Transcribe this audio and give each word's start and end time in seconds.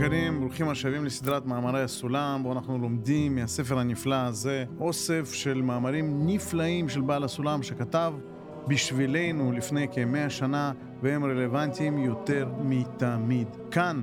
יקרים, 0.00 0.40
ברוכים 0.40 0.68
השבים 0.68 1.04
לסדרת 1.04 1.46
מאמרי 1.46 1.82
הסולם, 1.82 2.42
בו 2.42 2.52
אנחנו 2.52 2.78
לומדים 2.78 3.34
מהספר 3.34 3.78
הנפלא 3.78 4.14
הזה 4.14 4.64
אוסף 4.80 5.32
של 5.32 5.62
מאמרים 5.62 6.26
נפלאים 6.26 6.88
של 6.88 7.00
בעל 7.00 7.24
הסולם 7.24 7.62
שכתב 7.62 8.12
בשבילנו 8.68 9.52
לפני 9.52 9.86
כמאה 9.92 10.30
שנה, 10.30 10.72
והם 11.02 11.24
רלוונטיים 11.24 11.98
יותר 11.98 12.48
מתמיד. 12.62 13.48
כאן 13.70 14.02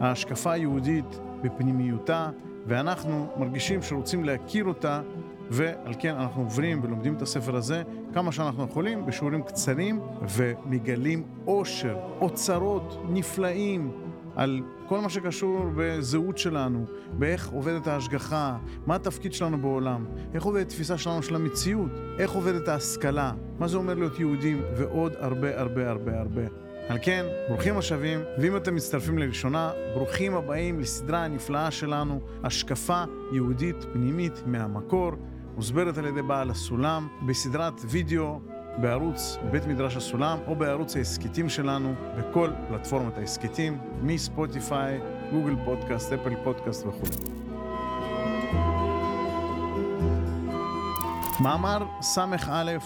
ההשקפה 0.00 0.52
היהודית 0.52 1.20
בפנימיותה, 1.42 2.30
ואנחנו 2.66 3.26
מרגישים 3.36 3.82
שרוצים 3.82 4.24
להכיר 4.24 4.64
אותה, 4.64 5.02
ועל 5.50 5.94
כן 5.98 6.14
אנחנו 6.14 6.42
עוברים 6.42 6.80
ולומדים 6.82 7.14
את 7.14 7.22
הספר 7.22 7.56
הזה 7.56 7.82
כמה 8.12 8.32
שאנחנו 8.32 8.64
יכולים 8.64 9.06
בשיעורים 9.06 9.42
קצרים, 9.42 10.00
ומגלים 10.28 11.22
עושר, 11.44 11.96
אוצרות 12.20 13.02
נפלאים. 13.08 14.09
על 14.36 14.60
כל 14.88 15.00
מה 15.00 15.08
שקשור 15.08 15.66
בזהות 15.76 16.38
שלנו, 16.38 16.84
באיך 17.12 17.48
עובדת 17.48 17.86
ההשגחה, 17.86 18.56
מה 18.86 18.94
התפקיד 18.94 19.32
שלנו 19.32 19.58
בעולם, 19.58 20.04
איך 20.34 20.44
עובדת 20.44 20.66
התפיסה 20.66 20.98
שלנו 20.98 21.22
של 21.22 21.34
המציאות, 21.34 21.90
איך 22.18 22.30
עובדת 22.30 22.68
ההשכלה, 22.68 23.32
מה 23.58 23.68
זה 23.68 23.76
אומר 23.76 23.94
להיות 23.94 24.18
יהודים, 24.18 24.62
ועוד 24.76 25.12
הרבה 25.18 25.60
הרבה 25.60 25.90
הרבה 25.90 26.20
הרבה. 26.20 26.42
על 26.88 26.98
כן, 27.02 27.26
ברוכים 27.48 27.78
השבים, 27.78 28.20
ואם 28.38 28.56
אתם 28.56 28.74
מצטרפים 28.74 29.18
לראשונה, 29.18 29.70
ברוכים 29.94 30.34
הבאים 30.34 30.80
לסדרה 30.80 31.24
הנפלאה 31.24 31.70
שלנו, 31.70 32.20
השקפה 32.44 33.04
יהודית 33.32 33.76
פנימית 33.92 34.42
מהמקור, 34.46 35.12
מוסברת 35.56 35.98
על 35.98 36.06
ידי 36.06 36.22
בעל 36.22 36.50
הסולם, 36.50 37.08
בסדרת 37.26 37.80
וידאו 37.84 38.40
בערוץ 38.76 39.38
בית 39.50 39.66
מדרש 39.66 39.96
הסולם 39.96 40.38
או 40.46 40.54
בערוץ 40.54 40.96
ההסכתים 40.96 41.48
שלנו 41.48 41.94
בכל 42.18 42.50
פלטפורמת 42.68 43.18
ההסכתים, 43.18 43.78
מספוטיפיי, 44.02 45.00
גוגל 45.32 45.54
פודקאסט, 45.64 46.12
אפל 46.12 46.34
פודקאסט 46.44 46.86
וכו'. 46.86 47.06
מאמר 51.40 51.86
ס"א 52.02 52.76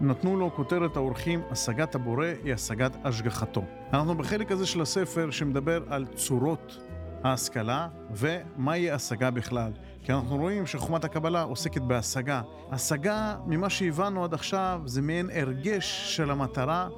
נתנו 0.00 0.36
לו 0.36 0.50
כותרת 0.54 0.96
האורחים, 0.96 1.42
השגת 1.50 1.94
הבורא 1.94 2.26
היא 2.44 2.54
השגת 2.54 2.96
השגחתו. 3.04 3.62
אנחנו 3.92 4.14
בחלק 4.14 4.52
הזה 4.52 4.66
של 4.66 4.80
הספר 4.80 5.30
שמדבר 5.30 5.82
על 5.88 6.06
צורות 6.14 6.78
ההשכלה 7.26 7.88
ומהי 8.10 8.90
השגה 8.90 9.30
בכלל. 9.30 9.72
כי 10.04 10.12
אנחנו 10.12 10.36
רואים 10.36 10.66
שחוכמת 10.66 11.04
הקבלה 11.04 11.42
עוסקת 11.42 11.82
בהשגה. 11.82 12.42
השגה, 12.70 13.36
ממה 13.46 13.70
שהבנו 13.70 14.24
עד 14.24 14.34
עכשיו, 14.34 14.82
זה 14.84 15.02
מעין 15.02 15.30
הרגש 15.32 16.16
של 16.16 16.30
המטרה 16.30 16.88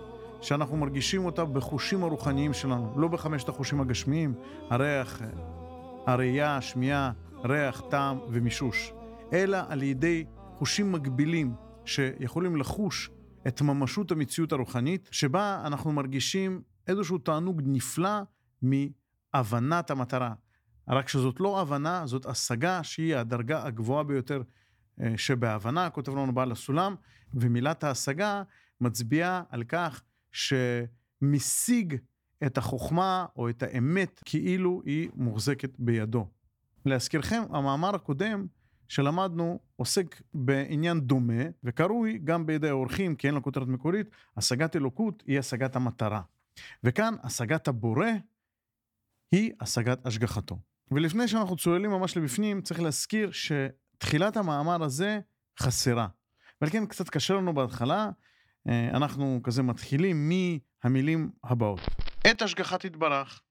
שאנחנו 0.40 0.76
מרגישים 0.76 1.24
אותה 1.24 1.44
בחושים 1.44 2.04
הרוחניים 2.04 2.52
שלנו, 2.52 2.92
לא 2.96 3.08
בחמשת 3.08 3.48
החושים 3.48 3.80
הגשמיים, 3.80 4.34
הריח, 4.70 5.22
הראייה, 6.06 6.56
השמיעה, 6.56 7.12
ריח, 7.44 7.82
טעם 7.90 8.18
ומישוש, 8.30 8.92
אלא 9.32 9.58
על 9.68 9.82
ידי 9.82 10.24
חושים 10.54 10.92
מקבילים 10.92 11.54
שיכולים 11.84 12.56
לחוש 12.56 13.10
את 13.46 13.62
ממשות 13.62 14.10
המציאות 14.10 14.52
הרוחנית, 14.52 15.08
שבה 15.12 15.62
אנחנו 15.64 15.92
מרגישים 15.92 16.62
איזשהו 16.88 17.18
תענוג 17.18 17.62
נפלא 17.64 18.20
מהבנת 19.34 19.90
המטרה. 19.90 20.34
רק 20.88 21.08
שזאת 21.08 21.40
לא 21.40 21.60
הבנה, 21.60 22.06
זאת 22.06 22.26
השגה 22.26 22.82
שהיא 22.82 23.16
הדרגה 23.16 23.64
הגבוהה 23.66 24.04
ביותר 24.04 24.42
אה, 25.00 25.12
שבהבנה, 25.16 25.90
כותב 25.90 26.12
לנו 26.12 26.34
בעל 26.34 26.52
הסולם, 26.52 26.94
ומילת 27.34 27.84
ההשגה 27.84 28.42
מצביעה 28.80 29.42
על 29.50 29.64
כך 29.64 30.02
שמשיג 30.32 31.96
את 32.46 32.58
החוכמה 32.58 33.26
או 33.36 33.48
את 33.48 33.62
האמת 33.62 34.22
כאילו 34.24 34.82
היא 34.84 35.10
מוחזקת 35.14 35.70
בידו. 35.78 36.28
להזכירכם, 36.86 37.42
המאמר 37.50 37.94
הקודם 37.94 38.46
שלמדנו 38.88 39.58
עוסק 39.76 40.22
בעניין 40.34 41.00
דומה 41.00 41.42
וקרוי 41.64 42.18
גם 42.24 42.46
בידי 42.46 42.68
האורחים, 42.68 43.16
כי 43.16 43.26
אין 43.26 43.34
לו 43.34 43.42
כותרת 43.42 43.68
מקורית, 43.68 44.06
השגת 44.36 44.76
אלוקות 44.76 45.22
היא 45.26 45.38
השגת 45.38 45.76
המטרה. 45.76 46.20
וכאן 46.84 47.14
השגת 47.22 47.68
הבורא 47.68 48.06
היא 49.32 49.52
השגת 49.60 50.06
השגחתו. 50.06 50.58
ולפני 50.90 51.28
שאנחנו 51.28 51.56
צוללים 51.56 51.90
ממש 51.90 52.16
לבפנים, 52.16 52.62
צריך 52.62 52.80
להזכיר 52.80 53.30
שתחילת 53.32 54.36
המאמר 54.36 54.82
הזה 54.82 55.20
חסרה. 55.60 56.06
ועל 56.60 56.70
כן 56.70 56.86
קצת 56.86 57.08
קשה 57.08 57.34
לנו 57.34 57.54
בהתחלה, 57.54 58.10
אה, 58.68 58.90
אנחנו 58.90 59.40
כזה 59.44 59.62
מתחילים 59.62 60.30
מהמילים 60.84 61.30
הבאות. 61.44 61.80
את 62.30 62.42
השגחת 62.42 62.84
יתברך. 62.84 63.42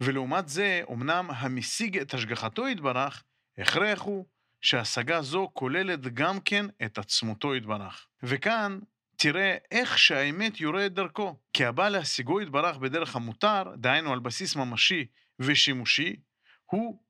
ולעומת 0.00 0.48
זה, 0.48 0.82
אמנם 0.92 1.30
המשיג 1.30 1.98
את 1.98 2.14
השגחתו 2.14 2.68
יתברך, 2.68 3.24
הכרח 3.58 4.00
הוא 4.00 4.24
שהשגה 4.60 5.22
זו 5.22 5.50
כוללת 5.52 6.14
גם 6.14 6.40
כן 6.40 6.66
את 6.84 6.98
עצמותו 6.98 7.54
יתברך. 7.54 8.06
וכאן 8.22 8.78
תראה 9.16 9.56
איך 9.70 9.98
שהאמת 9.98 10.60
יורד 10.60 10.94
דרכו. 10.94 11.36
כי 11.52 11.64
הבא 11.64 11.88
להשיגו 11.88 12.40
יתברך 12.40 12.76
בדרך 12.76 13.16
המותר, 13.16 13.62
דהיינו 13.76 14.12
על 14.12 14.18
בסיס 14.18 14.56
ממשי 14.56 15.06
ושימושי, 15.38 16.16
הוא, 16.64 17.00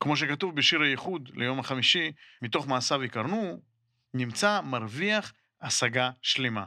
כמו 0.00 0.16
שכתוב 0.16 0.56
בשיר 0.56 0.80
הייחוד 0.82 1.30
ליום 1.34 1.58
החמישי, 1.58 2.12
מתוך 2.42 2.68
מעשיו 2.68 3.04
יקרנו, 3.04 3.60
נמצא 4.14 4.60
מרוויח 4.60 5.32
השגה 5.60 6.10
שלמה. 6.22 6.64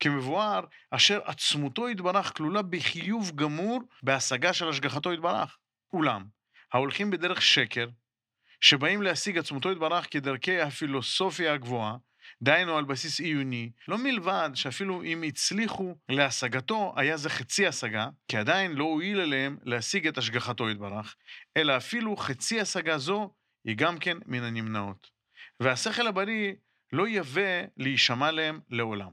כמבואר, 0.00 0.64
אשר 0.90 1.20
עצמותו 1.24 1.88
יתברך 1.88 2.36
כלולה 2.36 2.62
בחיוב 2.62 3.32
גמור 3.34 3.80
בהשגה 4.02 4.52
של 4.52 4.68
השגחתו 4.68 5.12
יתברך. 5.12 5.58
אולם, 5.92 6.24
ההולכים 6.72 7.10
בדרך 7.10 7.42
שקר, 7.42 7.88
שבאים 8.60 9.02
להשיג 9.02 9.38
עצמותו 9.38 9.72
יתברך 9.72 10.06
כדרכי 10.10 10.60
הפילוסופיה 10.60 11.52
הגבוהה, 11.52 11.96
דהיינו 12.42 12.76
על 12.76 12.84
בסיס 12.84 13.20
עיוני, 13.20 13.70
לא 13.88 13.98
מלבד 13.98 14.50
שאפילו 14.54 15.02
אם 15.02 15.22
הצליחו 15.22 15.94
להשגתו, 16.08 16.92
היה 16.96 17.16
זה 17.16 17.30
חצי 17.30 17.66
השגה, 17.66 18.08
כי 18.28 18.36
עדיין 18.36 18.72
לא 18.72 18.84
הועיל 18.84 19.20
אליהם 19.20 19.56
להשיג 19.64 20.06
את 20.06 20.18
השגחתו 20.18 20.70
יתברך, 20.70 21.14
אלא 21.56 21.76
אפילו 21.76 22.16
חצי 22.16 22.60
השגה 22.60 22.98
זו 22.98 23.30
היא 23.64 23.76
גם 23.76 23.98
כן 23.98 24.18
מן 24.26 24.42
הנמנעות. 24.42 25.10
והשכל 25.60 26.06
הבריא 26.06 26.52
לא 26.92 27.08
יווה 27.08 27.62
להישמע 27.76 28.30
להם 28.30 28.60
לעולם. 28.70 29.10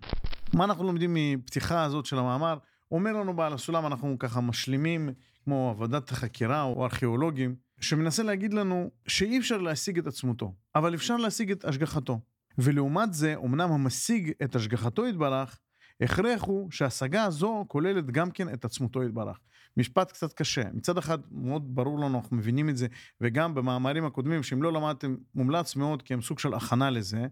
מה 0.54 0.64
אנחנו 0.64 0.84
לומדים 0.84 1.14
מפתיחה 1.14 1.84
הזאת 1.84 2.06
של 2.06 2.18
המאמר? 2.20 2.58
אומר 2.92 3.14
לנו 3.14 3.36
בעל 3.36 3.54
הסולם, 3.54 3.86
אנחנו 3.86 4.20
ככה 4.20 4.42
משלימים, 4.42 5.10
כמו 5.44 5.70
עבודת 5.70 6.12
החקירה 6.12 6.64
או 6.64 6.84
ארכיאולוגים, 6.84 7.56
שמנסה 7.82 8.24
להגיד 8.24 8.54
לנו 8.54 8.92
שאי 9.08 9.40
אפשר 9.40 9.58
להשיג 9.58 9.98
את 9.98 10.08
עצמותו, 10.08 10.54
אבל 10.76 10.96
אפשר 10.96 11.18
להשיג 11.18 11.52
את 11.52 11.66
השגחתו. 11.66 12.20
ולעומת 12.60 13.14
זה, 13.14 13.36
אמנם 13.46 13.72
המשיג 13.72 14.32
את 14.44 14.56
השגחתו 14.56 15.08
יתברך, 15.08 15.60
הכרח 16.02 16.44
הוא 16.44 16.72
שההשגה 16.72 17.24
הזו 17.24 17.66
כוללת 17.68 18.12
גם 18.12 18.32
כן 18.32 18.54
את 18.54 18.66
עצמותו 18.66 19.04
יתברך. 19.04 19.40
משפט 19.78 20.12
קצת 20.12 20.34
קשה. 20.34 20.62
מצד 20.74 20.98
אחד, 20.98 21.20
מאוד 21.32 21.76
ברור 21.76 22.00
לנו, 22.00 22.18
אנחנו 22.18 22.38
מבינים 22.38 22.70
את 22.70 22.78
זה, 22.78 22.88
וגם 23.22 23.56
במאמרים 23.56 24.06
הקודמים, 24.06 24.44
שאם 24.44 24.64
לא 24.64 24.74
למדתם, 24.74 25.16
מומלץ 25.36 25.76
מאוד, 25.76 26.02
כי 26.02 26.14
הם 26.14 26.22
סוג 26.22 26.40
של 26.40 26.54
הכנה 26.54 26.90
לזה, 26.90 27.28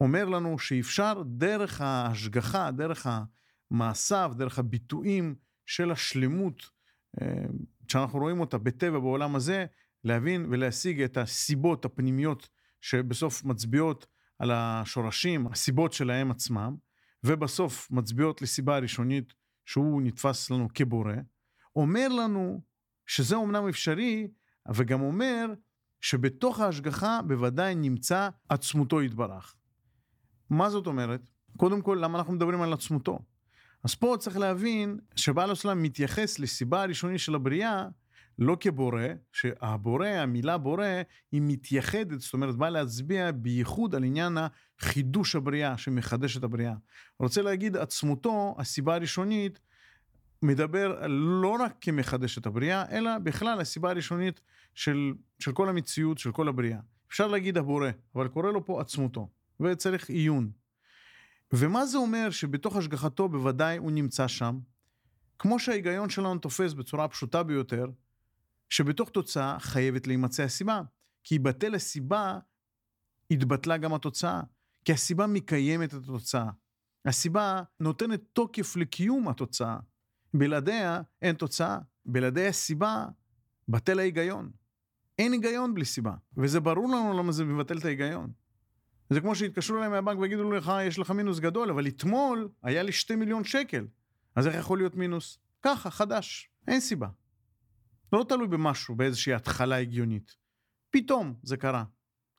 אומר 0.00 0.24
לנו 0.24 0.58
שאפשר 0.58 1.22
דרך 1.26 1.80
ההשגחה, 1.80 2.70
דרך 2.70 3.06
המעשיו, 3.70 4.32
דרך 4.36 4.58
הביטויים 4.58 5.34
של 5.66 5.90
השלמות, 5.90 6.70
אה, 7.22 7.26
שאנחנו 7.88 8.18
רואים 8.18 8.40
אותה 8.40 8.58
בטבע 8.58 8.98
בעולם 8.98 9.36
הזה, 9.36 9.66
להבין 10.04 10.46
ולהשיג 10.50 11.02
את 11.02 11.16
הסיבות 11.16 11.84
הפנימיות 11.84 12.48
שבסוף 12.80 13.44
מצביעות 13.44 14.06
על 14.40 14.50
השורשים, 14.50 15.46
הסיבות 15.46 15.92
שלהם 15.92 16.30
עצמם, 16.30 16.76
ובסוף 17.24 17.90
מצביעות 17.90 18.42
לסיבה 18.42 18.76
הראשונית 18.76 19.34
שהוא 19.66 20.02
נתפס 20.02 20.50
לנו 20.50 20.68
כבורא, 20.74 21.12
אומר 21.76 22.08
לנו 22.08 22.60
שזה 23.06 23.36
אומנם 23.36 23.68
אפשרי, 23.68 24.28
וגם 24.74 25.00
אומר 25.00 25.46
שבתוך 26.00 26.60
ההשגחה 26.60 27.20
בוודאי 27.26 27.74
נמצא 27.74 28.28
עצמותו 28.48 29.02
יתברך. 29.02 29.54
מה 30.50 30.70
זאת 30.70 30.86
אומרת? 30.86 31.30
קודם 31.56 31.82
כל, 31.82 31.98
למה 32.00 32.18
אנחנו 32.18 32.32
מדברים 32.32 32.62
על 32.62 32.72
עצמותו? 32.72 33.18
אז 33.84 33.94
פה 33.94 34.16
צריך 34.18 34.36
להבין 34.36 34.98
שבעל 35.16 35.50
הסולם 35.50 35.82
מתייחס 35.82 36.38
לסיבה 36.38 36.82
הראשונית 36.82 37.20
של 37.20 37.34
הבריאה 37.34 37.88
לא 38.40 38.56
כבורא, 38.60 39.02
שהבורא, 39.32 40.06
המילה 40.06 40.58
בורא, 40.58 40.86
היא 41.32 41.42
מתייחדת, 41.44 42.20
זאת 42.20 42.32
אומרת, 42.32 42.56
באה 42.56 42.70
להצביע 42.70 43.30
בייחוד 43.30 43.94
על 43.94 44.04
עניין 44.04 44.38
החידוש 44.78 45.36
הבריאה, 45.36 45.78
שמחדש 45.78 46.36
את 46.36 46.44
הבריאה. 46.44 46.74
רוצה 47.18 47.42
להגיד, 47.42 47.76
עצמותו, 47.76 48.54
הסיבה 48.58 48.94
הראשונית, 48.94 49.60
מדבר 50.42 51.06
לא 51.08 51.56
רק 51.60 51.74
כמחדש 51.80 52.38
את 52.38 52.46
הבריאה, 52.46 52.84
אלא 52.90 53.18
בכלל 53.18 53.60
הסיבה 53.60 53.90
הראשונית 53.90 54.40
של, 54.74 55.12
של 55.38 55.52
כל 55.52 55.68
המציאות, 55.68 56.18
של 56.18 56.32
כל 56.32 56.48
הבריאה. 56.48 56.78
אפשר 57.08 57.26
להגיד 57.26 57.56
הבורא, 57.56 57.90
אבל 58.14 58.28
קורא 58.28 58.50
לו 58.50 58.64
פה 58.64 58.80
עצמותו, 58.80 59.28
וצריך 59.60 60.10
עיון. 60.10 60.50
ומה 61.52 61.86
זה 61.86 61.98
אומר 61.98 62.30
שבתוך 62.30 62.76
השגחתו 62.76 63.28
בוודאי 63.28 63.76
הוא 63.76 63.92
נמצא 63.92 64.28
שם? 64.28 64.58
כמו 65.38 65.58
שההיגיון 65.58 66.10
שלנו 66.10 66.38
תופס 66.38 66.72
בצורה 66.72 67.08
פשוטה 67.08 67.42
ביותר, 67.42 67.86
שבתוך 68.70 69.10
תוצאה 69.10 69.58
חייבת 69.58 70.06
להימצא 70.06 70.42
הסיבה. 70.42 70.82
כי 71.24 71.34
יבטל 71.34 71.74
הסיבה, 71.74 72.38
התבטלה 73.30 73.76
גם 73.76 73.94
התוצאה. 73.94 74.40
כי 74.84 74.92
הסיבה 74.92 75.26
מקיימת 75.26 75.94
את 75.94 76.02
התוצאה. 76.02 76.50
הסיבה 77.04 77.62
נותנת 77.80 78.20
תוקף 78.32 78.76
לקיום 78.76 79.28
התוצאה. 79.28 79.78
בלעדיה 80.34 81.02
אין 81.22 81.34
תוצאה. 81.34 81.78
בלעדי 82.06 82.46
הסיבה, 82.46 83.06
בטל 83.68 83.98
ההיגיון. 83.98 84.50
אין 85.18 85.32
היגיון 85.32 85.74
בלי 85.74 85.84
סיבה. 85.84 86.14
וזה 86.36 86.60
ברור 86.60 86.88
לנו 86.88 87.18
למה 87.18 87.32
זה 87.32 87.44
מבטל 87.44 87.78
את 87.78 87.84
ההיגיון. 87.84 88.32
זה 89.10 89.20
כמו 89.20 89.34
שיתקשרו 89.34 89.78
אליי 89.78 89.88
מהבנק 89.88 90.18
ויגידו 90.18 90.52
לך, 90.52 90.72
יש 90.82 90.98
לך 90.98 91.10
מינוס 91.10 91.38
גדול, 91.38 91.70
אבל 91.70 91.86
אתמול 91.86 92.48
היה 92.62 92.82
לי 92.82 92.92
שתי 92.92 93.16
מיליון 93.16 93.44
שקל. 93.44 93.86
אז 94.34 94.46
איך 94.46 94.54
יכול 94.54 94.78
להיות 94.78 94.94
מינוס? 94.94 95.38
ככה, 95.62 95.90
חדש. 95.90 96.50
אין 96.68 96.80
סיבה. 96.80 97.08
לא 98.12 98.24
תלוי 98.28 98.48
במשהו, 98.48 98.94
באיזושהי 98.94 99.34
התחלה 99.34 99.76
הגיונית. 99.76 100.36
פתאום 100.90 101.34
זה 101.42 101.56
קרה. 101.56 101.84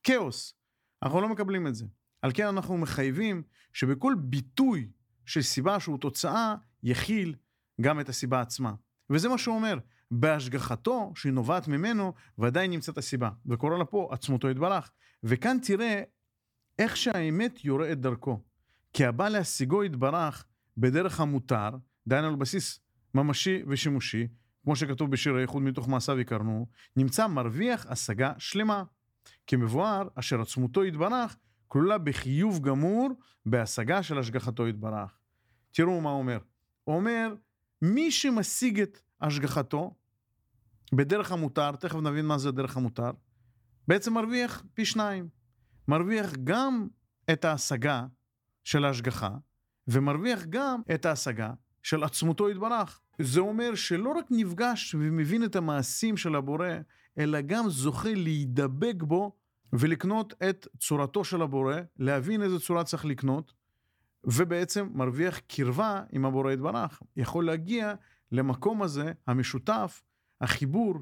כאוס. 0.02 0.54
אנחנו 1.02 1.20
לא 1.20 1.28
מקבלים 1.28 1.66
את 1.66 1.74
זה. 1.74 1.86
על 2.22 2.30
כן 2.34 2.46
אנחנו 2.46 2.78
מחייבים 2.78 3.42
שבכל 3.72 4.14
ביטוי 4.18 4.90
של 5.26 5.42
סיבה 5.42 5.80
שהוא 5.80 5.98
תוצאה, 5.98 6.54
יכיל 6.82 7.34
גם 7.80 8.00
את 8.00 8.08
הסיבה 8.08 8.40
עצמה. 8.40 8.74
וזה 9.10 9.28
מה 9.28 9.38
שהוא 9.38 9.54
אומר, 9.54 9.78
בהשגחתו, 10.10 11.12
שהיא 11.16 11.32
נובעת 11.32 11.68
ממנו, 11.68 12.12
ודאי 12.38 12.68
נמצאת 12.68 12.98
הסיבה. 12.98 13.30
וקורא 13.46 13.78
לה 13.78 13.84
פה 13.84 14.08
עצמותו 14.12 14.50
יתברך. 14.50 14.90
וכאן 15.24 15.56
תראה 15.66 16.02
איך 16.78 16.96
שהאמת 16.96 17.64
יורה 17.64 17.92
את 17.92 18.00
דרכו. 18.00 18.42
כי 18.92 19.04
הבא 19.04 19.28
להשיגו 19.28 19.84
יתברך 19.84 20.44
בדרך 20.76 21.20
המותר, 21.20 21.70
דהיינו 22.06 22.28
על 22.28 22.36
בסיס 22.36 22.80
ממשי 23.14 23.62
ושימושי, 23.68 24.28
כמו 24.64 24.76
שכתוב 24.76 25.10
בשיר 25.10 25.36
האיחוד 25.36 25.62
מתוך 25.62 25.88
מעשיו 25.88 26.20
יקרנו, 26.20 26.66
נמצא 26.96 27.26
מרוויח 27.26 27.86
השגה 27.88 28.32
שלמה. 28.38 28.84
כמבואר, 29.46 30.08
אשר 30.14 30.40
עצמותו 30.40 30.84
יתברך, 30.84 31.36
כלולה 31.68 31.98
בחיוב 31.98 32.62
גמור 32.62 33.08
בהשגה 33.46 34.02
של 34.02 34.18
השגחתו 34.18 34.68
יתברך. 34.68 35.18
תראו 35.70 36.00
מה 36.00 36.10
הוא 36.10 36.18
אומר. 36.18 36.38
הוא 36.84 36.96
אומר, 36.96 37.34
מי 37.82 38.10
שמשיג 38.10 38.80
את 38.80 39.00
השגחתו 39.20 39.94
בדרך 40.92 41.32
המותר, 41.32 41.76
תכף 41.76 41.98
נבין 41.98 42.26
מה 42.26 42.38
זה 42.38 42.50
דרך 42.50 42.76
המותר, 42.76 43.10
בעצם 43.88 44.14
מרוויח 44.14 44.64
פי 44.74 44.84
שניים. 44.84 45.28
מרוויח 45.88 46.32
גם 46.44 46.88
את 47.32 47.44
ההשגה 47.44 48.06
של 48.64 48.84
ההשגחה, 48.84 49.30
ומרוויח 49.88 50.42
גם 50.48 50.80
את 50.94 51.06
ההשגה 51.06 51.52
של 51.82 52.04
עצמותו 52.04 52.50
יתברך. 52.50 53.00
זה 53.18 53.40
אומר 53.40 53.74
שלא 53.74 54.10
רק 54.10 54.24
נפגש 54.30 54.94
ומבין 54.94 55.44
את 55.44 55.56
המעשים 55.56 56.16
של 56.16 56.34
הבורא, 56.34 56.68
אלא 57.18 57.40
גם 57.40 57.68
זוכה 57.68 58.14
להידבק 58.14 59.02
בו 59.02 59.32
ולקנות 59.72 60.34
את 60.48 60.66
צורתו 60.78 61.24
של 61.24 61.42
הבורא, 61.42 61.76
להבין 61.98 62.42
איזה 62.42 62.60
צורה 62.60 62.84
צריך 62.84 63.04
לקנות, 63.04 63.52
ובעצם 64.24 64.88
מרוויח 64.94 65.38
קרבה 65.38 66.02
עם 66.12 66.24
הבורא 66.24 66.52
יתברך. 66.52 67.02
יכול 67.16 67.46
להגיע 67.46 67.94
למקום 68.32 68.82
הזה, 68.82 69.12
המשותף, 69.26 70.02
החיבור, 70.40 70.94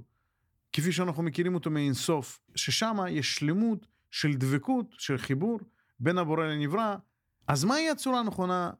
כפי 0.72 0.92
שאנחנו 0.92 1.22
מכירים 1.22 1.54
אותו 1.54 1.70
מאינסוף, 1.70 2.40
ששם 2.54 2.96
יש 3.08 3.34
שלמות 3.34 3.86
של 4.10 4.34
דבקות, 4.34 4.86
של 4.98 5.18
חיבור 5.18 5.60
בין 6.00 6.18
הבורא 6.18 6.46
לנברא. 6.46 6.96
אז 7.46 7.64
מהי 7.64 7.90
הצורה 7.90 8.20
הנכונה, 8.20 8.70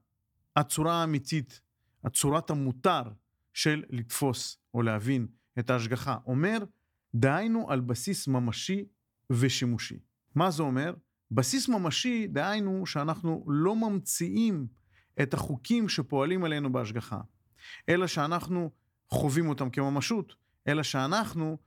הצורה 0.56 1.00
האמיתית, 1.00 1.61
הצורת 2.05 2.50
המותר 2.50 3.02
של 3.55 3.85
לתפוס 3.91 4.58
או 4.75 4.82
להבין 4.82 5.26
את 5.58 5.70
ההשגחה? 5.70 6.17
אומר, 6.26 6.58
דהיינו 7.14 7.70
על 7.70 7.81
בסיס 7.81 8.29
ממשי 8.29 8.85
ושימושי. 9.31 9.99
מה 10.35 10.50
זה 10.50 10.62
אומר? 10.62 10.94
בסיס 11.31 11.69
ממשי, 11.69 12.26
דהיינו 12.26 12.87
שאנחנו 12.87 13.44
לא 13.49 13.76
ממציאים 13.76 14.67
את 15.23 15.35
החוקים 15.35 15.88
שפועלים 15.88 16.44
עלינו 16.44 16.73
בהשגחה, 16.73 17.20
אלא 17.88 18.06
שאנחנו 18.06 18.70
חווים 19.08 19.49
אותם 19.49 19.70
כממשות, 19.70 20.35
אלא 20.69 20.82
שאנחנו 20.82 21.58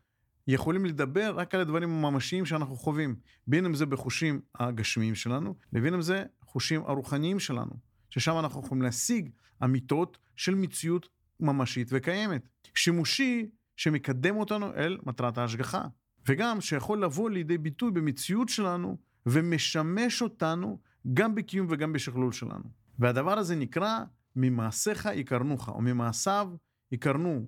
יכולים 0.47 0.85
לדבר 0.85 1.33
רק 1.35 1.56
על 1.56 1.62
הדברים 1.62 1.89
הממשיים 1.89 2.45
שאנחנו 2.45 2.75
חווים, 2.75 3.15
בין 3.47 3.65
אם 3.65 3.75
זה 3.75 3.85
בחושים 3.85 4.41
הגשמיים 4.56 5.15
שלנו, 5.15 5.56
לבין 5.74 5.94
אם 5.94 6.01
זה 6.01 6.24
חושים 6.41 6.81
הרוחניים 6.81 7.39
שלנו, 7.39 7.71
ששם 8.09 8.39
אנחנו 8.39 8.62
יכולים 8.65 8.81
להשיג 8.81 9.30
אמיתות 9.63 10.18
של 10.36 10.56
מציאות 10.56 11.10
ממשית 11.39 11.88
וקיימת. 11.92 12.48
שימושי 12.75 13.50
שמקדם 13.77 14.36
אותנו 14.36 14.74
אל 14.75 14.98
מטרת 15.06 15.38
ההשגחה, 15.38 15.88
וגם 16.27 16.62
שיכול 16.62 17.04
לבוא 17.04 17.30
לידי 17.30 17.57
ביטוי 17.57 17.92
במציאות 17.92 18.50
שלנו 18.50 18.98
ומשמש 19.25 20.21
אותנו 20.21 20.80
גם 21.13 21.36
בקיום 21.36 21.68
וגם 21.69 21.94
בשכלול 21.94 22.31
שלנו. 22.31 22.63
והדבר 23.00 23.39
הזה 23.39 23.56
נקרא 23.56 24.00
ממעשיך 24.36 25.10
יקרנוך, 25.13 25.69
או 25.69 25.81
ממעשיו 25.81 26.50
יקרנו. 26.92 27.48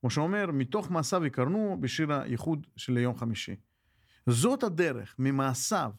כמו 0.00 0.10
שאומר, 0.10 0.50
מתוך 0.52 0.90
מעשיו 0.90 1.24
יקרנו 1.24 1.78
בשיר 1.80 2.12
הייחוד 2.12 2.66
של 2.76 2.96
יום 2.96 3.16
חמישי. 3.16 3.56
זאת 4.26 4.62
הדרך, 4.62 5.14
ממעשיו. 5.18 5.90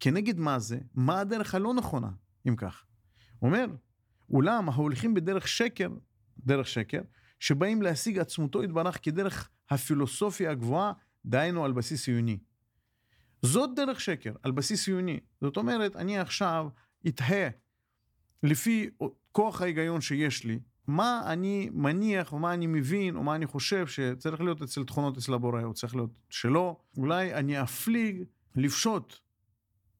כנגד 0.00 0.38
מה 0.38 0.58
זה? 0.58 0.78
מה 0.94 1.20
הדרך 1.20 1.54
הלא 1.54 1.74
נכונה, 1.74 2.10
אם 2.48 2.56
כך? 2.56 2.84
הוא 3.38 3.48
אומר, 3.48 3.66
אולם 4.32 4.68
ההולכים 4.68 5.14
בדרך 5.14 5.48
שקר, 5.48 5.88
דרך 6.38 6.66
שקר, 6.66 7.00
שבאים 7.40 7.82
להשיג 7.82 8.18
עצמותו 8.18 8.62
יתברך 8.62 8.98
כדרך 9.02 9.50
הפילוסופיה 9.70 10.50
הגבוהה, 10.50 10.92
דהיינו 11.24 11.64
על 11.64 11.72
בסיס 11.72 12.08
עיוני. 12.08 12.38
זאת 13.42 13.70
דרך 13.76 14.00
שקר, 14.00 14.32
על 14.42 14.50
בסיס 14.50 14.88
עיוני. 14.88 15.20
זאת 15.40 15.56
אומרת, 15.56 15.96
אני 15.96 16.18
עכשיו 16.18 16.68
אתהה 17.08 17.48
לפי 18.42 18.90
כוח 19.32 19.62
ההיגיון 19.62 20.00
שיש 20.00 20.44
לי, 20.44 20.58
מה 20.86 21.22
אני 21.26 21.70
מניח, 21.72 22.32
ומה 22.32 22.54
אני 22.54 22.66
מבין, 22.66 23.16
או 23.16 23.22
מה 23.22 23.34
אני 23.34 23.46
חושב 23.46 23.86
שצריך 23.86 24.40
להיות 24.40 24.62
אצל 24.62 24.84
תכונות 24.84 25.16
אצל 25.16 25.34
הבורא, 25.34 25.62
או 25.62 25.74
צריך 25.74 25.94
להיות 25.94 26.10
שלא. 26.30 26.80
אולי 26.96 27.34
אני 27.34 27.62
אפליג 27.62 28.24
לפשוט 28.56 29.18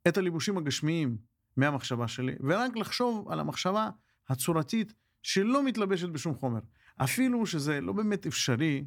את 0.09 0.19
הליבושים 0.19 0.59
הגשמיים 0.59 1.17
מהמחשבה 1.57 2.09
שלי, 2.09 2.35
ורק 2.41 2.77
לחשוב 2.77 3.29
על 3.29 3.41
המחשבה 3.41 3.91
הצורתית 4.33 4.93
שלא 5.23 5.65
מתלבשת 5.65 6.09
בשום 6.09 6.35
חומר. 6.35 6.61
אפילו 6.97 7.47
שזה 7.47 7.81
לא 7.81 7.93
באמת 7.93 8.27
אפשרי, 8.27 8.85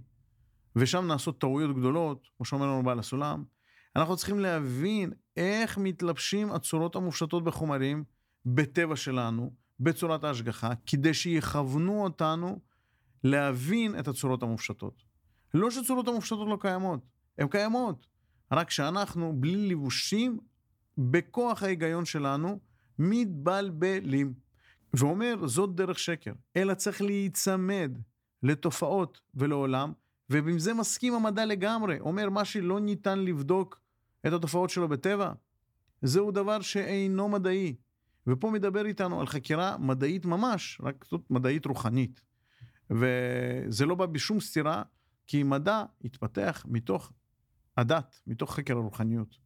ושם 0.76 1.08
נעשות 1.08 1.42
טעויות 1.42 1.76
גדולות, 1.76 2.28
כמו 2.38 2.46
שאומר 2.46 2.66
לנו 2.66 2.84
בעל 2.84 3.00
הסולם, 3.00 3.44
אנחנו 3.96 4.18
צריכים 4.18 4.40
להבין 4.40 5.14
איך 5.38 5.78
מתלבשים 5.78 6.52
הצורות 6.52 6.96
המופשטות 6.96 7.44
בחומרים 7.44 8.04
בטבע 8.46 8.96
שלנו, 8.96 9.54
בצורת 9.80 10.24
ההשגחה, 10.24 10.72
כדי 10.86 11.14
שיכוונו 11.14 12.04
אותנו 12.04 12.60
להבין 13.24 14.00
את 14.00 14.08
הצורות 14.08 14.44
המופשטות. 14.44 15.04
לא 15.54 15.72
שצורות 15.72 16.08
המופשטות 16.08 16.48
לא 16.48 16.58
קיימות, 16.62 17.00
הן 17.38 17.48
קיימות, 17.48 18.08
רק 18.52 18.70
שאנחנו, 18.70 19.34
בלי 19.36 19.70
לבושים, 19.70 20.40
בכוח 20.98 21.64
ההיגיון 21.64 22.06
שלנו, 22.06 22.60
מתבלבלים. 23.00 24.45
ואומר, 24.98 25.48
זאת 25.48 25.76
דרך 25.76 26.00
שקר, 26.00 26.34
אלא 26.56 26.74
צריך 26.74 27.02
להיצמד 27.02 27.98
לתופעות 28.44 29.22
ולעולם, 29.36 29.94
ובעם 30.30 30.60
זה 30.60 30.74
מסכים 30.74 31.14
המדע 31.14 31.46
לגמרי. 31.46 32.00
אומר, 32.00 32.30
מה 32.30 32.46
שלא 32.46 32.80
ניתן 32.80 33.20
לבדוק 33.20 33.80
את 34.28 34.34
התופעות 34.34 34.70
שלו 34.70 34.88
בטבע, 34.88 35.32
זהו 36.02 36.32
דבר 36.32 36.62
שאינו 36.62 37.30
מדעי. 37.30 37.76
ופה 38.28 38.50
מדבר 38.52 38.86
איתנו 38.86 39.20
על 39.20 39.28
חקירה 39.28 39.78
מדעית 39.78 40.26
ממש, 40.26 40.82
רק 40.84 41.06
זאת 41.10 41.22
מדעית 41.30 41.66
רוחנית. 41.66 42.22
וזה 42.90 43.86
לא 43.86 43.96
בא 43.96 44.06
בשום 44.06 44.40
סתירה, 44.40 44.84
כי 45.28 45.44
מדע 45.44 45.84
התפתח 46.04 46.66
מתוך 46.68 47.12
הדת, 47.78 48.20
מתוך 48.28 48.56
חקר 48.56 48.74
הרוחניות. 48.74 49.38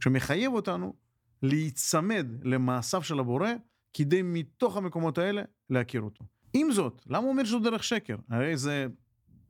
שמחייב 0.00 0.52
אותנו 0.52 0.94
להיצמד 1.42 2.26
למעשיו 2.42 3.02
של 3.02 3.18
הבורא, 3.18 3.48
כדי 3.94 4.22
מתוך 4.22 4.76
המקומות 4.76 5.18
האלה 5.18 5.42
להכיר 5.70 6.00
אותו. 6.00 6.24
עם 6.52 6.72
זאת, 6.72 7.02
למה 7.06 7.18
הוא 7.18 7.28
אומר 7.28 7.44
שזו 7.44 7.58
דרך 7.58 7.84
שקר? 7.84 8.16
הרי 8.30 8.56
זה 8.56 8.86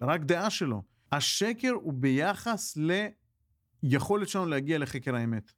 רק 0.00 0.20
דעה 0.20 0.50
שלו. 0.50 0.82
השקר 1.12 1.72
הוא 1.72 1.92
ביחס 1.92 2.78
ליכולת 3.82 4.28
שלנו 4.28 4.46
להגיע 4.46 4.78
לחקר 4.78 5.14
האמת. 5.14 5.52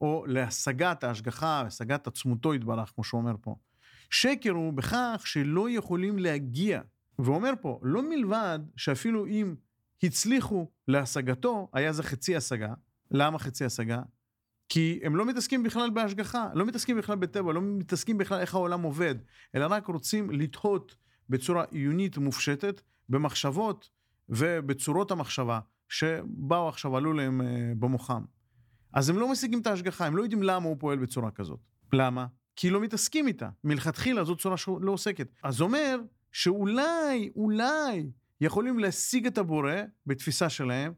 או 0.00 0.24
להשגת 0.26 1.04
ההשגחה, 1.04 1.60
השגת 1.60 2.06
עצמותו 2.06 2.54
יתברך, 2.54 2.92
כמו 2.94 3.04
שהוא 3.04 3.20
אומר 3.20 3.34
פה. 3.40 3.56
שקר 4.10 4.50
הוא 4.50 4.72
בכך 4.72 5.22
שלא 5.24 5.70
יכולים 5.70 6.18
להגיע. 6.18 6.80
ואומר 7.18 7.52
פה, 7.60 7.80
לא 7.82 8.02
מלבד 8.02 8.58
שאפילו 8.76 9.26
אם 9.26 9.54
הצליחו 10.02 10.70
להשגתו, 10.88 11.68
היה 11.72 11.92
זה 11.92 12.02
חצי 12.02 12.36
השגה. 12.36 12.74
למה 13.10 13.38
חצי 13.38 13.64
השגה? 13.64 14.02
כי 14.70 15.00
הם 15.02 15.16
לא 15.16 15.26
מתעסקים 15.26 15.62
בכלל 15.62 15.90
בהשגחה, 15.90 16.48
לא 16.54 16.66
מתעסקים 16.66 16.98
בכלל 16.98 17.16
בטבע, 17.16 17.52
לא 17.52 17.60
מתעסקים 17.62 18.18
בכלל 18.18 18.40
איך 18.40 18.54
העולם 18.54 18.82
עובד, 18.82 19.14
אלא 19.54 19.66
רק 19.70 19.86
רוצים 19.86 20.30
לתהות 20.30 20.94
בצורה 21.28 21.64
עיונית 21.70 22.18
ומופשטת, 22.18 22.80
במחשבות 23.08 23.90
ובצורות 24.28 25.10
המחשבה 25.10 25.60
שבאו 25.88 26.68
עכשיו, 26.68 26.96
עלו 26.96 27.12
להם 27.12 27.40
אה, 27.40 27.72
במוחם. 27.78 28.22
אז 28.92 29.10
הם 29.10 29.18
לא 29.18 29.32
משיגים 29.32 29.60
את 29.60 29.66
ההשגחה, 29.66 30.06
הם 30.06 30.16
לא 30.16 30.22
יודעים 30.22 30.42
למה 30.42 30.66
הוא 30.66 30.76
פועל 30.80 30.98
בצורה 30.98 31.30
כזאת. 31.30 31.60
למה? 31.92 32.26
כי 32.56 32.70
לא 32.70 32.80
מתעסקים 32.80 33.28
איתה. 33.28 33.48
מלכתחילה 33.64 34.24
זו 34.24 34.36
צורה 34.36 34.56
שלא 34.56 34.92
עוסקת. 34.92 35.28
אז 35.42 35.60
אומר 35.60 36.00
שאולי, 36.32 37.30
אולי, 37.36 38.10
יכולים 38.40 38.78
להשיג 38.78 39.26
את 39.26 39.38
הבורא 39.38 39.74
בתפיסה 40.06 40.48
שלהם, 40.48 40.92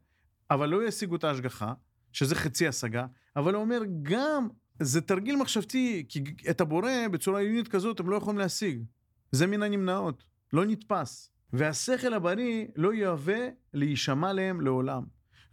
אבל 0.51 0.69
לא 0.69 0.87
ישיגו 0.87 1.15
את 1.15 1.23
ההשגחה, 1.23 1.73
שזה 2.11 2.35
חצי 2.35 2.67
השגה, 2.67 3.05
אבל 3.35 3.53
הוא 3.53 3.61
אומר 3.61 3.81
גם, 4.01 4.47
זה 4.79 5.01
תרגיל 5.01 5.35
מחשבתי, 5.35 6.05
כי 6.09 6.23
את 6.49 6.61
הבורא 6.61 7.07
בצורה 7.11 7.39
עיונית 7.39 7.67
כזאת 7.67 7.99
הם 7.99 8.09
לא 8.09 8.15
יכולים 8.15 8.37
להשיג. 8.37 8.83
זה 9.31 9.47
מן 9.47 9.63
הנמנעות, 9.63 10.23
לא 10.53 10.65
נתפס. 10.65 11.29
והשכל 11.53 12.13
הבריא 12.13 12.65
לא 12.75 12.93
יהווה 12.93 13.47
להישמע 13.73 14.33
להם 14.33 14.61
לעולם. 14.61 15.03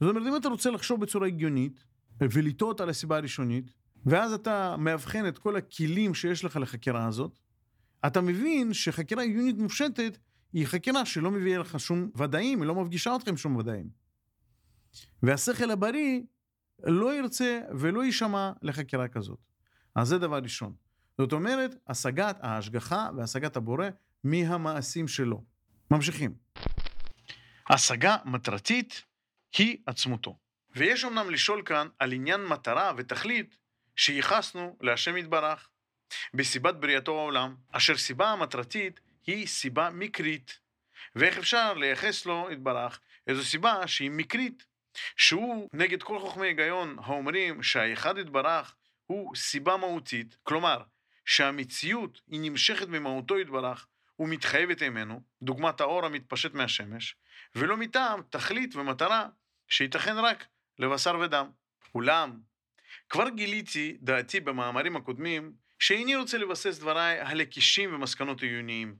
זאת 0.01 0.11
אומרת, 0.11 0.27
אם 0.27 0.37
אתה 0.37 0.49
רוצה 0.49 0.71
לחשוב 0.71 1.01
בצורה 1.01 1.27
הגיונית, 1.27 1.85
ולטעות 2.21 2.81
על 2.81 2.89
הסיבה 2.89 3.17
הראשונית, 3.17 3.71
ואז 4.07 4.33
אתה 4.33 4.77
מאבחן 4.79 5.29
את 5.29 5.39
כל 5.39 5.57
הכלים 5.57 6.15
שיש 6.15 6.45
לך 6.45 6.57
לחקירה 6.57 7.07
הזאת, 7.07 7.39
אתה 8.07 8.21
מבין 8.21 8.73
שחקירה 8.73 9.23
עיונית 9.23 9.59
מופשטת 9.59 10.19
היא 10.53 10.67
חקירה 10.67 11.05
שלא 11.05 11.31
מביאה 11.31 11.59
לך 11.59 11.81
שום 11.81 12.11
ודאים, 12.17 12.63
היא 12.63 12.69
לא 12.69 12.75
מפגישה 12.75 13.13
אותך 13.13 13.29
עם 13.29 13.37
שום 13.37 13.57
ודאים. 13.57 13.89
והשכל 15.23 15.71
הבריא 15.71 16.21
לא 16.85 17.15
ירצה 17.15 17.61
ולא 17.79 18.05
יישמע 18.05 18.53
לחקירה 18.63 19.09
כזאת. 19.09 19.39
אז 19.95 20.09
זה 20.09 20.19
דבר 20.19 20.39
ראשון. 20.43 20.73
זאת 21.19 21.33
אומרת, 21.33 21.75
השגת 21.89 22.37
ההשגחה 22.41 23.09
והשגת 23.17 23.57
הבורא 23.57 23.87
מהמעשים 24.25 25.09
שלו. 25.09 25.45
ממשיכים. 25.91 26.35
השגה 27.71 28.17
מטרתית 28.25 29.03
היא 29.59 29.77
עצמותו. 29.87 30.39
ויש 30.77 31.05
אמנם 31.05 31.31
לשאול 31.31 31.63
כאן 31.65 31.89
על 31.99 32.13
עניין 32.13 32.45
מטרה 32.45 32.93
ותכלית 32.97 33.57
שייחסנו 33.97 34.77
להשם 34.81 35.17
יתברך 35.17 35.69
בסיבת 36.35 36.75
בריאתו 36.75 37.19
העולם, 37.19 37.55
אשר 37.71 37.97
סיבה 37.97 38.33
המטרתית 38.33 39.01
היא 39.27 39.47
סיבה 39.47 39.91
מקרית. 39.91 40.59
ואיך 41.17 41.39
אפשר 41.39 41.75
לייחס 41.75 42.27
לו 42.27 42.49
יתברך 42.53 43.01
איזו 43.27 43.45
סיבה 43.45 43.87
שהיא 43.87 44.11
מקרית, 44.11 44.67
שהוא 45.17 45.69
נגד 45.73 46.03
כל 46.03 46.19
חוכמי 46.19 46.47
היגיון 46.47 46.97
האומרים 47.05 47.63
שהאחד 47.63 48.19
יתברך 48.19 48.75
הוא 49.07 49.37
סיבה 49.37 49.77
מהותית, 49.77 50.37
כלומר 50.43 50.83
שהמציאות 51.25 52.21
היא 52.29 52.41
נמשכת 52.41 52.89
ממהותו 52.89 53.39
יתברך 53.39 53.87
ומתחייבת 54.19 54.83
ממנו, 54.83 55.23
דוגמת 55.43 55.81
האור 55.81 56.07
המתפשט 56.07 56.55
מהשמש, 56.55 57.17
ולא 57.55 57.77
מטעם 57.77 58.23
תכלית 58.31 58.77
ומטרה 58.77 59.29
שייתכן 59.69 60.19
רק 60.19 60.47
לבשר 60.79 61.19
ודם. 61.21 61.51
אולם, 61.95 62.41
כבר 63.09 63.29
גיליתי 63.29 63.97
דעתי 64.01 64.41
במאמרים 64.41 64.97
הקודמים, 64.97 65.53
שאיני 65.79 66.17
רוצה 66.17 66.39
לבסס 66.39 66.79
דבריי 66.79 67.21
על 67.21 67.41
הקישים 67.41 67.95
ומסקנות 67.95 68.43
עיוניים, 68.43 68.97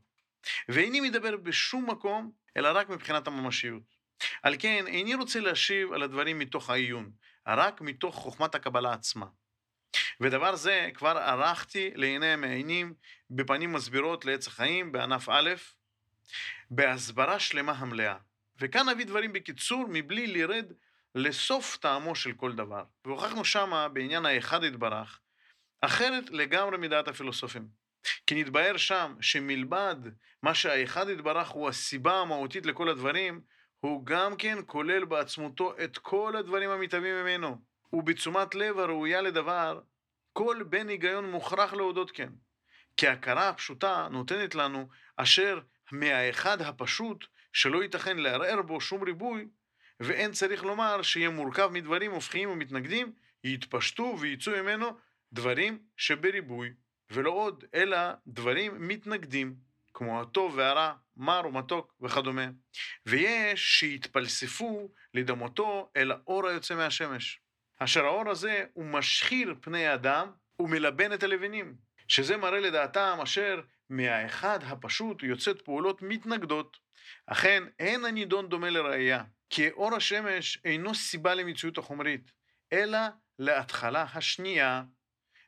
ואיני 0.69 1.01
מדבר 1.01 1.37
בשום 1.37 1.91
מקום, 1.91 2.33
אלא 2.57 2.69
רק 2.75 2.89
מבחינת 2.89 3.27
הממשיות. 3.27 4.00
על 4.43 4.57
כן, 4.59 4.85
איני 4.87 5.15
רוצה 5.15 5.41
להשיב 5.41 5.93
על 5.93 6.03
הדברים 6.03 6.39
מתוך 6.39 6.71
העיון, 6.71 7.11
רק 7.47 7.81
מתוך 7.81 8.15
חוכמת 8.15 8.55
הקבלה 8.55 8.93
עצמה. 8.93 9.27
ודבר 10.21 10.57
זה 10.57 10.89
כבר 10.95 11.19
ערכתי 11.19 11.91
לעיני 11.95 12.27
המעיינים 12.27 12.95
בפנים 13.31 13.73
מסבירות 13.73 14.25
לעץ 14.25 14.47
החיים 14.47 14.93
בענף 14.93 15.29
א', 15.29 15.51
בהסברה 16.71 17.39
שלמה 17.39 17.73
המלאה. 17.73 18.17
וכאן 18.61 18.89
נביא 18.89 19.07
דברים 19.07 19.33
בקיצור 19.33 19.87
מבלי 19.89 20.27
לרד 20.27 20.73
לסוף 21.15 21.77
טעמו 21.77 22.15
של 22.15 22.33
כל 22.33 22.53
דבר. 22.53 22.85
והוכחנו 23.05 23.45
שמה 23.45 23.89
בעניין 23.89 24.27
האחד 24.27 24.65
יתברך, 24.65 25.21
אחרת 25.81 26.31
לגמרי 26.31 26.79
מדעת 26.79 27.09
הפילוסופים. 27.09 27.69
כי 28.27 28.35
נתבהר 28.35 28.77
שם 28.77 29.15
שמלבד 29.21 29.97
מה 30.43 30.55
שהאחד 30.55 31.09
יתברך 31.09 31.49
הוא 31.49 31.69
הסיבה 31.69 32.21
המהותית 32.21 32.67
לכל 32.67 32.89
הדברים, 32.89 33.41
הוא 33.81 34.07
גם 34.07 34.37
כן 34.37 34.59
כולל 34.67 35.05
בעצמותו 35.05 35.75
את 35.85 35.99
כל 35.99 36.37
הדברים 36.37 36.71
המתהווים 36.71 37.15
ממנו. 37.15 37.59
ובתשומת 37.93 38.55
לב 38.55 38.79
הראויה 38.79 39.21
לדבר, 39.21 39.81
כל 40.33 40.63
בן 40.69 40.89
היגיון 40.89 41.31
מוכרח 41.31 41.73
להודות 41.73 42.11
כן. 42.11 42.29
כי 42.97 43.07
ההכרה 43.07 43.49
הפשוטה 43.49 44.09
נותנת 44.11 44.55
לנו 44.55 44.89
אשר 45.17 45.61
מהאחד 45.93 46.61
הפשוט, 46.63 47.25
שלא 47.53 47.83
ייתכן 47.83 48.19
לערער 48.19 48.63
בו 48.63 48.81
שום 48.81 49.03
ריבוי, 49.03 49.49
ואין 50.01 50.33
צריך 50.33 50.65
לומר 50.65 51.03
שיהיה 51.03 51.31
מורכב 51.31 51.71
מדברים 51.73 52.13
הופכיים 52.13 52.51
ומתנגדים, 52.51 53.13
יתפשטו 53.45 54.17
ויצאו 54.21 54.53
ממנו 54.53 54.97
דברים 55.33 55.79
שבריבוי, 55.97 56.73
ולא 57.11 57.31
עוד, 57.31 57.65
אלא 57.75 57.99
דברים 58.27 58.89
מתנגדים, 58.89 59.55
כמו 59.95 60.21
הטוב 60.21 60.55
והרע, 60.57 60.93
מר 61.17 61.43
ומתוק 61.45 61.95
וכדומה. 62.01 62.47
ויש 63.07 63.79
שיתפלספו 63.79 64.89
לדמותו 65.15 65.91
אל 65.97 66.13
האור 66.13 66.49
היוצא 66.49 66.75
מהשמש. 66.75 67.41
אשר 67.79 68.05
האור 68.05 68.31
הזה 68.31 68.65
הוא 68.73 68.85
משחיר 68.85 69.55
פני 69.61 69.87
האדם 69.87 70.31
ומלבן 70.59 71.13
את 71.13 71.23
הלבנים, 71.23 71.75
שזה 72.09 72.37
מראה 72.37 72.61
לדעתם 72.61 73.19
אשר 73.23 73.61
מהאחד 73.91 74.59
הפשוט 74.63 75.23
יוצאת 75.23 75.63
פעולות 75.63 76.03
מתנגדות. 76.03 76.77
אכן, 77.27 77.63
אין 77.79 78.05
הנידון 78.05 78.49
דומה 78.49 78.71
לראייה, 78.71 79.23
כי 79.51 79.71
אור 79.71 79.97
השמש 79.97 80.59
אינו 80.65 80.95
סיבה 80.95 81.35
למציאות 81.35 81.79
החומרית, 81.79 82.33
אלא 82.73 82.99
להתחלה 83.39 84.07
השנייה, 84.15 84.83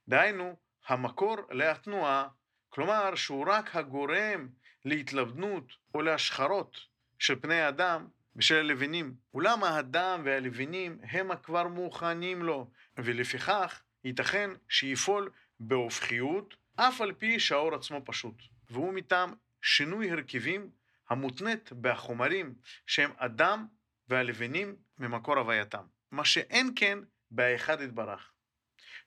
דהיינו, 0.09 0.57
המקור 0.89 1.37
להתנועה, 1.51 2.29
כלומר 2.75 3.15
שהוא 3.15 3.47
רק 3.49 3.77
הגורם 3.77 4.49
להתלבנות 4.85 5.73
או 5.95 6.03
להשחרות 6.03 6.77
של 7.19 7.41
פני 7.41 7.61
האדם 7.61 8.09
ושל 8.37 8.55
הלבנים. 8.55 9.15
אולם 9.35 9.65
האדם 9.65 10.23
והלבנים 10.25 10.99
הם 11.03 11.31
הכבר 11.31 11.69
מוכנים 11.69 12.43
לו, 12.43 12.71
ולפיכך 12.97 13.83
ייתכן 14.05 14.51
שיפעל 14.69 15.29
בהופכיות, 15.61 16.55
אף 16.77 17.01
על 17.01 17.13
פי 17.13 17.41
שהאור 17.41 17.75
עצמו 17.75 18.01
פשוט. 18.05 18.43
והוא 18.71 18.93
מטעם 18.93 19.35
שינוי 19.63 20.11
הרכבים 20.11 20.71
המותנית 21.11 21.73
בחומרים 21.73 22.55
שהם 22.87 23.11
אדם 23.17 23.67
והלבנים 24.09 24.77
ממקור 24.99 25.39
הווייתם. 25.39 25.85
מה 26.11 26.25
שאין 26.25 26.73
כן 26.77 26.99
בהאחד 27.31 27.81
יתברך. 27.81 28.33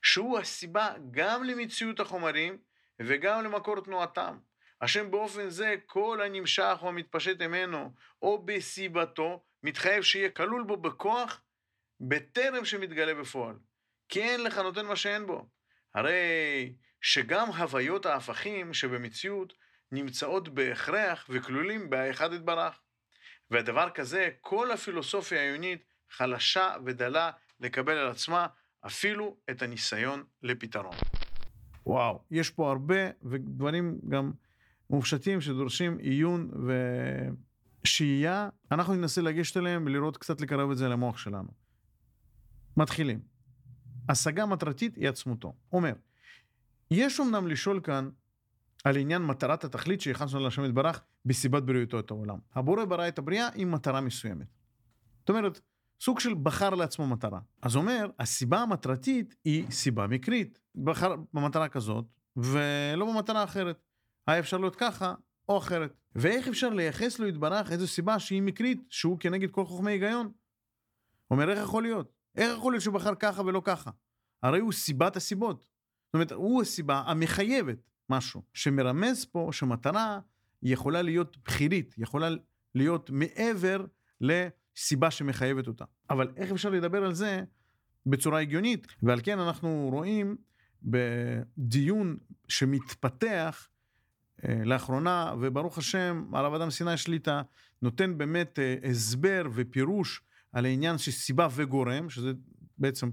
שהוא 0.02 0.38
הסיבה 0.38 0.90
גם 1.10 1.44
למציאות 1.44 2.00
החומרים 2.00 2.58
וגם 3.00 3.44
למקור 3.44 3.80
תנועתם. 3.80 4.38
השם 4.80 5.10
באופן 5.10 5.50
זה 5.50 5.74
כל 5.86 6.20
הנמשך 6.24 6.78
או 6.82 6.88
המתפשט 6.88 7.42
ממנו 7.42 7.92
או 8.22 8.42
בסיבתו 8.44 9.44
מתחייב 9.62 10.02
שיהיה 10.02 10.30
כלול 10.30 10.62
בו 10.62 10.76
בכוח 10.76 11.42
בטרם 12.00 12.64
שמתגלה 12.64 13.14
בפועל. 13.14 13.56
כי 14.08 14.22
אין 14.22 14.42
לך 14.42 14.58
נותן 14.58 14.86
מה 14.86 14.96
שאין 14.96 15.26
בו. 15.26 15.46
הרי 15.94 16.72
שגם 17.00 17.48
הוויות 17.48 18.06
ההפכים 18.06 18.74
שבמציאות 18.74 19.52
נמצאות 19.92 20.48
בהכרח 20.48 21.26
וכלולים 21.28 21.90
באחד 21.90 22.32
יתברך. 22.32 22.80
והדבר 23.50 23.90
כזה, 23.90 24.30
כל 24.40 24.72
הפילוסופיה 24.72 25.40
העיונית 25.40 25.84
חלשה 26.10 26.74
ודלה 26.84 27.30
לקבל 27.60 27.98
על 27.98 28.10
עצמה 28.10 28.46
אפילו 28.86 29.36
את 29.50 29.62
הניסיון 29.62 30.24
לפתרון. 30.42 30.96
וואו, 31.86 32.20
יש 32.30 32.50
פה 32.50 32.70
הרבה 32.70 33.10
ודברים 33.22 33.98
גם 34.08 34.32
מופשטים 34.90 35.40
שדורשים 35.40 35.98
עיון 35.98 36.50
ושהייה. 37.82 38.48
אנחנו 38.70 38.94
ננסה 38.94 39.22
לגשת 39.22 39.56
אליהם 39.56 39.82
ולראות 39.86 40.16
קצת 40.16 40.40
לקרב 40.40 40.70
את 40.70 40.76
זה 40.76 40.88
למוח 40.88 41.18
שלנו. 41.18 41.48
מתחילים. 42.76 43.20
השגה 44.08 44.46
מטרתית 44.46 44.96
היא 44.96 45.08
עצמותו. 45.08 45.54
אומר, 45.72 45.92
יש 46.90 47.20
אמנם 47.20 47.46
לשאול 47.46 47.80
כאן 47.80 48.10
על 48.84 48.96
עניין 48.96 49.22
מטרת 49.22 49.64
התכלית 49.64 50.00
שהכנסנו 50.00 50.40
להשם 50.40 50.64
יתברך 50.64 51.02
בסיבת 51.24 51.62
בריאותו 51.62 52.00
את 52.00 52.10
העולם. 52.10 52.38
הבורא 52.54 52.84
ברא 52.84 53.08
את 53.08 53.18
הבריאה 53.18 53.48
עם 53.54 53.72
מטרה 53.72 54.00
מסוימת. 54.00 54.46
זאת 55.20 55.30
אומרת, 55.30 55.60
סוג 56.00 56.20
של 56.20 56.34
בחר 56.34 56.70
לעצמו 56.70 57.06
מטרה. 57.06 57.40
אז 57.62 57.76
אומר, 57.76 58.10
הסיבה 58.18 58.58
המטרתית 58.58 59.36
היא 59.44 59.70
סיבה 59.70 60.06
מקרית. 60.06 60.58
בחר 60.84 61.14
במטרה 61.32 61.68
כזאת, 61.68 62.04
ולא 62.36 63.06
במטרה 63.06 63.44
אחרת. 63.44 63.82
היה 64.26 64.38
אפשר 64.38 64.58
להיות 64.58 64.76
ככה 64.76 65.14
או 65.48 65.58
אחרת. 65.58 65.94
ואיך 66.14 66.48
אפשר 66.48 66.68
לייחס 66.68 67.18
לו 67.18 67.26
יתברך 67.26 67.72
איזו 67.72 67.86
סיבה 67.86 68.18
שהיא 68.18 68.42
מקרית, 68.42 68.82
שהוא 68.90 69.18
כנגד 69.18 69.50
כל 69.50 69.64
חוכמי 69.64 69.92
היגיון? 69.92 70.32
אומר, 71.30 71.50
איך 71.50 71.58
יכול 71.58 71.82
להיות? 71.82 72.12
איך 72.36 72.58
יכול 72.58 72.72
להיות 72.72 72.82
שהוא 72.82 72.94
בחר 72.94 73.14
ככה 73.14 73.42
ולא 73.42 73.62
ככה? 73.64 73.90
הרי 74.42 74.58
הוא 74.58 74.72
סיבת 74.72 75.16
הסיבות. 75.16 75.62
זאת 76.06 76.14
אומרת, 76.14 76.32
הוא 76.32 76.62
הסיבה 76.62 77.02
המחייבת 77.06 77.78
משהו, 78.10 78.42
שמרמז 78.54 79.24
פה 79.24 79.48
שמטרה 79.52 80.20
יכולה 80.62 81.02
להיות 81.02 81.36
בחילית, 81.44 81.94
יכולה 81.98 82.28
להיות 82.74 83.10
מעבר 83.10 83.84
לסיבה 84.76 85.10
שמחייבת 85.10 85.66
אותה. 85.66 85.84
אבל 86.10 86.32
איך 86.36 86.50
אפשר 86.50 86.70
לדבר 86.70 87.04
על 87.04 87.14
זה 87.14 87.44
בצורה 88.06 88.40
הגיונית? 88.40 88.86
ועל 89.02 89.20
כן 89.22 89.38
אנחנו 89.38 89.88
רואים 89.92 90.36
בדיון 90.82 92.16
שמתפתח 92.48 93.68
אה, 94.44 94.64
לאחרונה, 94.64 95.34
וברוך 95.40 95.78
השם, 95.78 96.30
הרב 96.32 96.54
אדם 96.54 96.70
סיני 96.70 96.96
שליטה 96.96 97.42
נותן 97.82 98.18
באמת 98.18 98.58
אה, 98.58 98.76
הסבר 98.90 99.42
ופירוש 99.54 100.22
על 100.52 100.64
העניין 100.64 100.98
של 100.98 101.10
סיבה 101.10 101.48
וגורם, 101.54 102.10
שזה 102.10 102.32
בעצם 102.78 103.10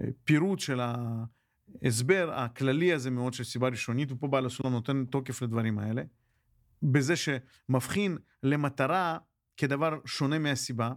אה, 0.00 0.06
פירוט 0.24 0.58
של 0.58 0.80
ההסבר 1.82 2.30
הכללי 2.34 2.92
הזה 2.92 3.10
מאוד 3.10 3.34
של 3.34 3.44
סיבה 3.44 3.68
ראשונית, 3.68 4.12
ופה 4.12 4.28
בעל 4.28 4.46
הסולם 4.46 4.72
נותן 4.72 5.04
תוקף 5.04 5.42
לדברים 5.42 5.78
האלה, 5.78 6.02
בזה 6.82 7.14
שמבחין 7.16 8.18
למטרה 8.42 9.18
כדבר 9.56 9.98
שונה 10.04 10.38
מהסיבה, 10.38 10.92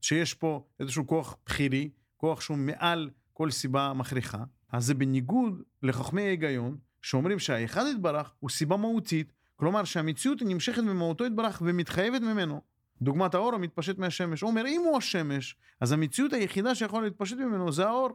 שיש 0.00 0.34
פה 0.34 0.66
איזשהו 0.80 1.06
כוח 1.06 1.36
בחירי, 1.46 1.90
כוח 2.16 2.40
שהוא 2.40 2.58
מעל 2.58 3.10
כל 3.32 3.50
סיבה 3.50 3.92
מכריחה, 3.92 4.44
אז 4.72 4.84
זה 4.84 4.94
בניגוד 4.94 5.62
לחכמי 5.82 6.22
ההיגיון, 6.22 6.76
שאומרים 7.02 7.38
שהאחד 7.38 7.84
יתברך 7.94 8.32
הוא 8.40 8.50
סיבה 8.50 8.76
מהותית, 8.76 9.32
כלומר 9.56 9.84
שהמציאות 9.84 10.42
נמשכת 10.42 10.82
ממהותו 10.82 11.26
יתברך 11.26 11.62
ומתחייבת 11.64 12.20
ממנו. 12.20 12.60
דוגמת 13.02 13.34
האור 13.34 13.54
המתפשט 13.54 13.98
מהשמש. 13.98 14.40
הוא 14.40 14.50
אומר, 14.50 14.66
אם 14.66 14.82
הוא 14.84 14.98
השמש, 14.98 15.56
אז 15.80 15.92
המציאות 15.92 16.32
היחידה 16.32 16.74
שיכולה 16.74 17.04
להתפשט 17.04 17.36
ממנו 17.36 17.72
זה 17.72 17.86
האור. 17.86 18.10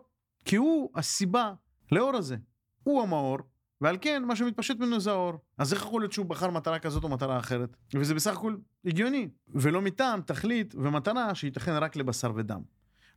כי 0.45 0.55
הוא 0.55 0.89
הסיבה 0.95 1.53
לאור 1.91 2.15
הזה. 2.15 2.37
הוא 2.83 3.01
המאור, 3.01 3.37
ועל 3.81 3.97
כן 4.01 4.23
מה 4.25 4.35
שמתפשט 4.35 4.79
ממנו 4.79 4.99
זה 4.99 5.11
האור. 5.11 5.33
אז 5.57 5.73
איך 5.73 5.81
יכול 5.81 6.01
להיות 6.01 6.11
שהוא 6.11 6.25
בחר 6.25 6.49
מטרה 6.49 6.79
כזאת 6.79 7.03
או 7.03 7.09
מטרה 7.09 7.39
אחרת? 7.39 7.77
וזה 7.95 8.13
בסך 8.13 8.31
הכל 8.31 8.55
הגיוני. 8.85 9.29
ולא 9.47 9.81
מטעם 9.81 10.21
תכלית 10.21 10.75
ומטרה 10.75 11.35
שייתכן 11.35 11.75
רק 11.75 11.95
לבשר 11.95 12.31
ודם. 12.35 12.61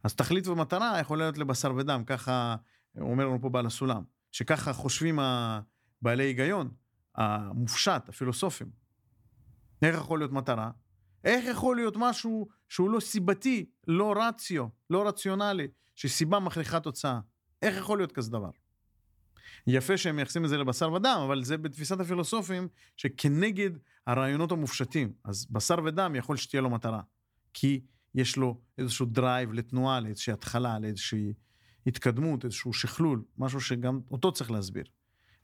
אז 0.05 0.15
תכלית 0.15 0.47
ומטרה 0.47 1.01
יכולה 1.01 1.25
להיות 1.25 1.39
לבשר 1.39 1.75
ודם, 1.77 2.05
ככה 2.07 2.57
אומר 3.01 3.27
לנו 3.27 3.41
פה 3.41 3.49
בעל 3.49 3.67
הסולם. 3.67 4.03
שככה 4.33 4.73
חושבים 4.73 5.19
בעלי 6.03 6.25
היגיון, 6.25 6.71
המופשט, 7.15 8.09
הפילוסופים. 8.09 8.71
איך 9.83 9.97
יכול 9.97 10.19
להיות 10.19 10.33
מטרה? 10.33 10.71
איך 11.25 11.45
יכול 11.45 11.77
להיות 11.77 11.95
משהו 11.97 12.49
שהוא 12.69 12.91
לא 12.91 13.01
סיבתי, 13.01 13.67
לא 13.87 14.15
רציו, 14.17 14.67
לא 14.91 15.09
רציונלי, 15.09 15.69
שסיבה 15.95 16.39
מכריחה 16.39 16.81
תוצאה? 16.81 17.21
איך 17.63 17.77
יכול 17.77 17.99
להיות 17.99 18.13
כזה 18.13 18.31
דבר? 18.31 18.51
יפה 19.67 19.97
שהם 19.97 20.17
מייחסים 20.17 20.45
את 20.45 20.49
זה 20.49 20.59
לבשר 20.59 20.93
ודם, 20.93 21.21
אבל 21.25 21.45
זה 21.45 21.57
בתפיסת 21.57 22.01
הפילוסופים 22.01 22.69
שכנגד 22.97 23.71
הרעיונות 24.07 24.53
המופשטים. 24.53 25.13
אז 25.25 25.47
בשר 25.51 25.77
ודם 25.85 26.15
יכול 26.15 26.37
שתהיה 26.37 26.61
לו 26.61 26.71
מטרה. 26.71 27.01
כי 27.55 27.81
יש 28.15 28.37
לו 28.37 28.61
איזשהו 28.79 29.07
drive 29.07 29.53
לתנועה, 29.53 30.01
לאיזושהי 30.01 30.33
התחלה, 30.33 30.79
לאיזושהי 30.79 31.33
התקדמות, 31.87 32.45
איזשהו 32.45 32.73
שכלול, 32.73 33.23
משהו 33.39 33.61
שגם 33.61 34.01
אותו 34.11 34.33
צריך 34.33 34.51
להסביר. 34.51 34.85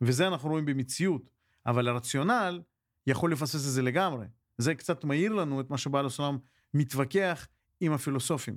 וזה 0.00 0.28
אנחנו 0.28 0.49
רואים 0.49 0.64
במציאות, 0.64 1.31
אבל 1.67 1.88
הרציונל 1.88 2.61
יכול 3.07 3.33
לפספס 3.33 3.55
את 3.67 3.73
זה 3.73 3.83
לגמרי. 3.83 4.26
זה 4.59 4.75
קצת 4.75 5.05
מאיר 5.05 5.33
לנו 5.33 5.61
את 5.61 5.71
מה 5.71 5.78
שבעל 5.78 6.07
הסולם 6.07 6.38
מתווכח 6.75 7.49
עם 7.81 7.93
הפילוסופים. 7.93 8.57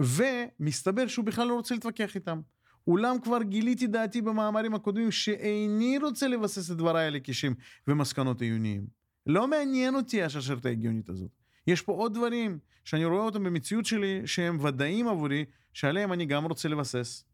ומסתבר 0.00 1.06
שהוא 1.06 1.24
בכלל 1.24 1.48
לא 1.48 1.54
רוצה 1.54 1.74
להתווכח 1.74 2.14
איתם. 2.14 2.40
אולם 2.86 3.16
כבר 3.22 3.42
גיליתי 3.42 3.86
דעתי 3.86 4.22
במאמרים 4.22 4.74
הקודמים 4.74 5.10
שאיני 5.10 5.98
רוצה 5.98 6.28
לבסס 6.28 6.70
את 6.70 6.76
דבריי 6.76 7.06
על 7.06 7.14
הקישים 7.14 7.54
ומסקנות 7.88 8.42
עיוניים. 8.42 8.86
לא 9.26 9.48
מעניין 9.48 9.94
אותי 9.94 10.22
השרשרת 10.22 10.66
ההגיונית 10.66 11.08
הזאת. 11.08 11.30
יש 11.66 11.82
פה 11.82 11.92
עוד 11.92 12.14
דברים 12.14 12.58
שאני 12.84 13.04
רואה 13.04 13.22
אותם 13.22 13.44
במציאות 13.44 13.86
שלי 13.86 14.22
שהם 14.26 14.64
ודאיים 14.64 15.08
עבורי, 15.08 15.44
שעליהם 15.72 16.12
אני 16.12 16.26
גם 16.26 16.44
רוצה 16.44 16.68
לבסס. 16.68 17.24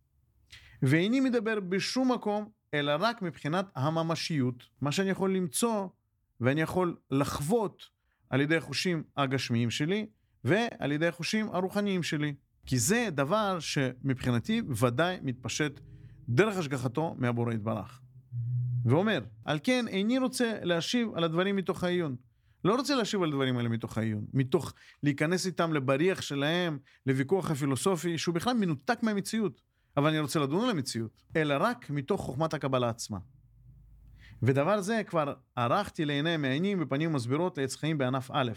ואיני 0.83 1.21
מדבר 1.21 1.61
בשום 1.61 2.13
מקום, 2.13 2.49
אלא 2.75 2.93
רק 2.99 3.23
מבחינת 3.23 3.67
הממשיות, 3.75 4.65
מה 4.81 4.93
שאני 4.93 5.11
יכול 5.11 5.35
למצוא 5.35 5.89
ואני 6.41 6.61
יכול 6.61 6.97
לחוות 7.11 7.89
על 8.31 8.41
ידי 8.41 8.57
החושים 8.57 9.03
הגשמיים 9.17 9.71
שלי 9.71 10.07
ועל 10.45 10.93
ידי 10.93 11.07
החושים 11.07 11.49
הרוחניים 11.49 12.03
שלי. 12.03 12.35
כי 12.67 12.79
זה 12.79 13.09
דבר 13.13 13.59
שמבחינתי 13.61 14.63
ודאי 14.69 15.19
מתפשט 15.23 15.81
דרך 16.29 16.57
השגחתו 16.57 17.15
מהבורא 17.19 17.53
יתברך. 17.53 18.01
ואומר, 18.85 19.21
על 19.45 19.59
כן 19.63 19.89
איני 19.89 20.19
רוצה 20.19 20.59
להשיב 20.63 21.09
על 21.15 21.25
הדברים 21.25 21.57
מתוך 21.57 21.85
העיון. 21.85 22.17
לא 22.65 22.75
רוצה 22.75 22.95
להשיב 22.95 23.23
על 23.23 23.29
הדברים 23.29 23.57
האלה 23.57 23.69
מתוך 23.69 23.99
העיון, 23.99 24.25
מתוך 24.33 24.73
להיכנס 25.03 25.47
איתם 25.47 25.73
לבריח 25.73 26.21
שלהם, 26.21 26.79
לוויכוח 27.07 27.51
הפילוסופי, 27.51 28.19
שהוא 28.19 28.35
בכלל 28.35 28.55
מנותק 28.55 28.99
מהמציאות. 29.03 29.63
אבל 29.97 30.09
אני 30.09 30.19
רוצה 30.19 30.41
לדון 30.41 30.65
על 30.65 30.71
המציאות, 30.71 31.23
אלא 31.37 31.55
רק 31.61 31.91
מתוך 31.91 32.21
חוכמת 32.21 32.55
הקבלה 32.55 32.89
עצמה. 32.89 33.19
ודבר 34.43 34.81
זה 34.81 35.03
כבר 35.07 35.35
ערכתי 35.57 36.05
לעיני 36.05 36.37
מעיינים 36.37 36.81
בפנים 36.81 37.13
מסבירות 37.13 37.59
לעץ 37.59 37.77
חיים 37.77 37.99
בענף 37.99 38.31
א'. 38.33 38.53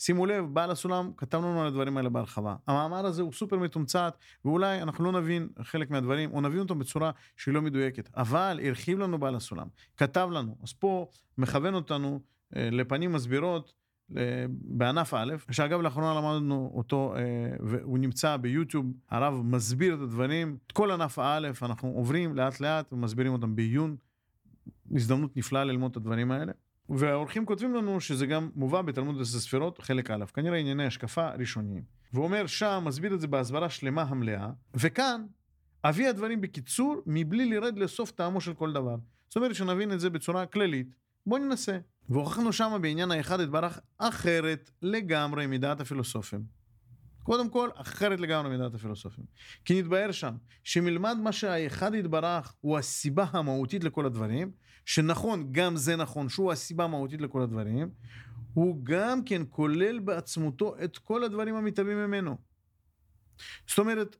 שימו 0.00 0.26
לב, 0.26 0.44
בעל 0.44 0.70
הסולם 0.70 1.10
כתב 1.16 1.38
לנו 1.38 1.60
על 1.60 1.66
הדברים 1.66 1.96
האלה 1.96 2.08
בהרחבה. 2.08 2.56
המאמר 2.66 3.06
הזה 3.06 3.22
הוא 3.22 3.32
סופר 3.32 3.58
מתומצת, 3.58 4.18
ואולי 4.44 4.82
אנחנו 4.82 5.04
לא 5.04 5.20
נבין 5.20 5.48
חלק 5.62 5.90
מהדברים, 5.90 6.32
או 6.32 6.40
נבין 6.40 6.58
אותם 6.58 6.78
בצורה 6.78 7.10
שהיא 7.36 7.54
לא 7.54 7.62
מדויקת. 7.62 8.10
אבל 8.16 8.60
הרחיב 8.64 8.98
לנו 8.98 9.18
בעל 9.18 9.34
הסולם, 9.34 9.66
כתב 9.96 10.28
לנו. 10.32 10.56
אז 10.62 10.72
פה 10.72 11.06
מכוון 11.38 11.74
אותנו 11.74 12.20
אה, 12.56 12.68
לפנים 12.72 13.12
מסבירות 13.12 13.72
בענף 14.50 15.14
א', 15.14 15.34
שאגב 15.50 15.80
לאחרונה 15.80 16.14
למדנו 16.14 16.72
אותו 16.74 17.14
אה, 17.16 17.20
והוא 17.60 17.98
נמצא 17.98 18.36
ביוטיוב, 18.36 18.86
הרב 19.10 19.34
מסביר 19.44 19.94
את 19.94 20.00
הדברים, 20.00 20.56
את 20.66 20.72
כל 20.72 20.90
ענף 20.90 21.18
א', 21.18 21.48
אנחנו 21.62 21.88
עוברים 21.88 22.36
לאט 22.36 22.60
לאט 22.60 22.92
ומסבירים 22.92 23.32
אותם 23.32 23.56
בעיון, 23.56 23.96
הזדמנות 24.94 25.36
נפלאה 25.36 25.64
ללמוד 25.64 25.90
את 25.90 25.96
הדברים 25.96 26.30
האלה. 26.30 26.52
והאורחים 26.90 27.46
כותבים 27.46 27.74
לנו 27.74 28.00
שזה 28.00 28.26
גם 28.26 28.50
מובא 28.54 28.82
בתלמוד 28.82 29.20
הספירות, 29.20 29.78
חלק 29.78 30.10
א', 30.10 30.24
כנראה 30.34 30.58
ענייני 30.58 30.86
השקפה 30.86 31.30
ראשוניים. 31.30 31.82
והוא 32.12 32.24
אומר 32.24 32.46
שם, 32.46 32.82
מסביר 32.86 33.14
את 33.14 33.20
זה 33.20 33.26
בהסברה 33.26 33.70
שלמה 33.70 34.02
המלאה, 34.02 34.50
וכאן 34.74 35.26
אביא 35.84 36.08
הדברים 36.08 36.40
בקיצור, 36.40 37.02
מבלי 37.06 37.50
לרד 37.50 37.78
לסוף 37.78 38.10
טעמו 38.10 38.40
של 38.40 38.54
כל 38.54 38.72
דבר. 38.72 38.96
זאת 39.28 39.36
אומרת 39.36 39.54
שנבין 39.54 39.92
את 39.92 40.00
זה 40.00 40.10
בצורה 40.10 40.46
כללית. 40.46 40.94
בואו 41.26 41.40
ננסה. 41.42 41.78
והוכחנו 42.08 42.52
שמה 42.52 42.78
בעניין 42.78 43.10
האחד 43.10 43.40
יתברך 43.40 43.78
אחרת 43.98 44.70
לגמרי 44.82 45.46
מדעת 45.46 45.80
הפילוסופים. 45.80 46.44
קודם 47.22 47.50
כל, 47.50 47.68
אחרת 47.74 48.20
לגמרי 48.20 48.56
מדעת 48.56 48.74
הפילוסופים. 48.74 49.24
כי 49.64 49.80
נתבהר 49.80 50.12
שם 50.12 50.34
שמלמד 50.64 51.16
מה 51.22 51.32
שהאחד 51.32 51.94
יתברך 51.94 52.54
הוא 52.60 52.78
הסיבה 52.78 53.24
המהותית 53.32 53.84
לכל 53.84 54.06
הדברים, 54.06 54.50
שנכון, 54.84 55.48
גם 55.52 55.76
זה 55.76 55.96
נכון, 55.96 56.28
שהוא 56.28 56.52
הסיבה 56.52 56.84
המהותית 56.84 57.20
לכל 57.20 57.42
הדברים, 57.42 57.90
הוא 58.54 58.84
גם 58.84 59.24
כן 59.24 59.42
כולל 59.50 59.98
בעצמותו 59.98 60.74
את 60.84 60.98
כל 60.98 61.24
הדברים 61.24 61.54
המתהווים 61.54 61.98
ממנו. 61.98 62.36
זאת 63.68 63.78
אומרת, 63.78 64.16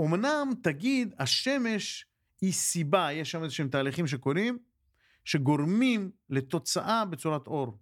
אמנם 0.00 0.50
תגיד, 0.62 1.14
השמש 1.18 2.06
היא 2.40 2.52
סיבה, 2.52 3.12
יש 3.12 3.30
שם 3.30 3.44
איזשהם 3.44 3.68
תהליכים 3.68 4.06
שקורים, 4.06 4.58
שגורמים 5.24 6.10
לתוצאה 6.30 7.04
בצורת 7.04 7.46
אור. 7.46 7.78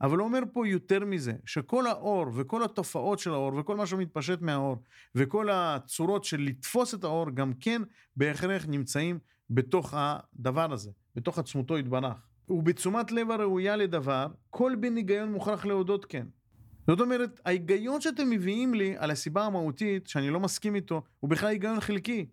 אבל 0.00 0.18
הוא 0.18 0.28
אומר 0.28 0.40
פה 0.52 0.68
יותר 0.68 1.04
מזה, 1.04 1.32
שכל 1.46 1.86
האור 1.86 2.26
וכל 2.34 2.64
התופעות 2.64 3.18
של 3.18 3.30
האור 3.30 3.54
וכל 3.54 3.76
מה 3.76 3.86
שמתפשט 3.86 4.40
מהאור 4.40 4.82
וכל 5.14 5.50
הצורות 5.50 6.24
של 6.24 6.40
לתפוס 6.40 6.94
את 6.94 7.04
האור 7.04 7.30
גם 7.30 7.52
כן 7.60 7.82
בהכרח 8.16 8.64
נמצאים 8.68 9.18
בתוך 9.50 9.94
הדבר 9.96 10.72
הזה, 10.72 10.90
בתוך 11.14 11.38
עצמותו 11.38 11.78
יתברך. 11.78 12.26
ובתשומת 12.48 13.12
לב 13.12 13.30
הראויה 13.30 13.76
לדבר, 13.76 14.26
כל 14.50 14.72
בן 14.80 14.96
היגיון 14.96 15.32
מוכרח 15.32 15.64
להודות 15.64 16.04
כן. 16.04 16.26
זאת 16.86 17.00
אומרת, 17.00 17.40
ההיגיון 17.44 18.00
שאתם 18.00 18.30
מביאים 18.30 18.74
לי 18.74 18.94
על 18.98 19.10
הסיבה 19.10 19.44
המהותית, 19.44 20.06
שאני 20.06 20.30
לא 20.30 20.40
מסכים 20.40 20.74
איתו, 20.74 21.02
הוא 21.20 21.30
בכלל 21.30 21.48
היגיון 21.48 21.80
חלקי. 21.80 22.26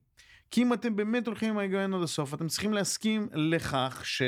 כי 0.51 0.61
אם 0.61 0.73
אתם 0.73 0.95
באמת 0.95 1.27
הולכים 1.27 1.49
עם 1.49 1.57
ההיגיון 1.57 1.93
עד 1.93 2.01
הסוף, 2.01 2.33
אתם 2.33 2.47
צריכים 2.47 2.73
להסכים 2.73 3.27
לכך 3.33 4.01
ש... 4.05 4.21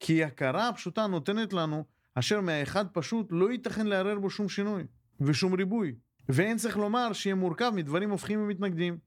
כי 0.00 0.24
הכרה 0.24 0.68
הפשוטה 0.68 1.06
נותנת 1.06 1.52
לנו, 1.52 1.84
אשר 2.14 2.40
מהאחד 2.40 2.86
פשוט 2.92 3.26
לא 3.30 3.52
ייתכן 3.52 3.86
לערער 3.86 4.18
בו 4.18 4.30
שום 4.30 4.48
שינוי 4.48 4.84
ושום 5.20 5.54
ריבוי. 5.54 5.94
ואין 6.28 6.56
צריך 6.56 6.76
לומר 6.76 7.12
שיהיה 7.12 7.34
מורכב 7.34 7.72
מדברים 7.74 8.10
הופכים 8.10 8.40
ומתנגדים. 8.42 8.98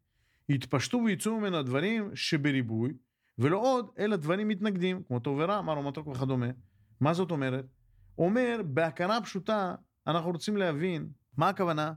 יתפשטו 0.49 1.01
ויצאו 1.05 1.39
ממנו 1.39 1.57
הדברים 1.57 2.09
שבריבוי, 2.15 2.93
ולא 3.37 3.57
עוד, 3.57 3.89
אלא 3.99 4.15
דברים 4.15 4.47
מתנגדים, 4.47 5.03
כמו 5.07 5.19
טוב 5.19 5.37
ורע, 5.39 5.61
מר 5.61 5.79
ומתוק 5.79 6.07
וכדומה. 6.07 6.47
מה 6.99 7.13
זאת 7.13 7.31
אומרת? 7.31 7.65
אומר, 8.17 8.61
בהכרה 8.65 9.21
פשוטה, 9.21 9.75
אנחנו 10.07 10.31
רוצים 10.31 10.57
להבין 10.57 11.09
מה 11.37 11.49
הכוונה, 11.49 11.93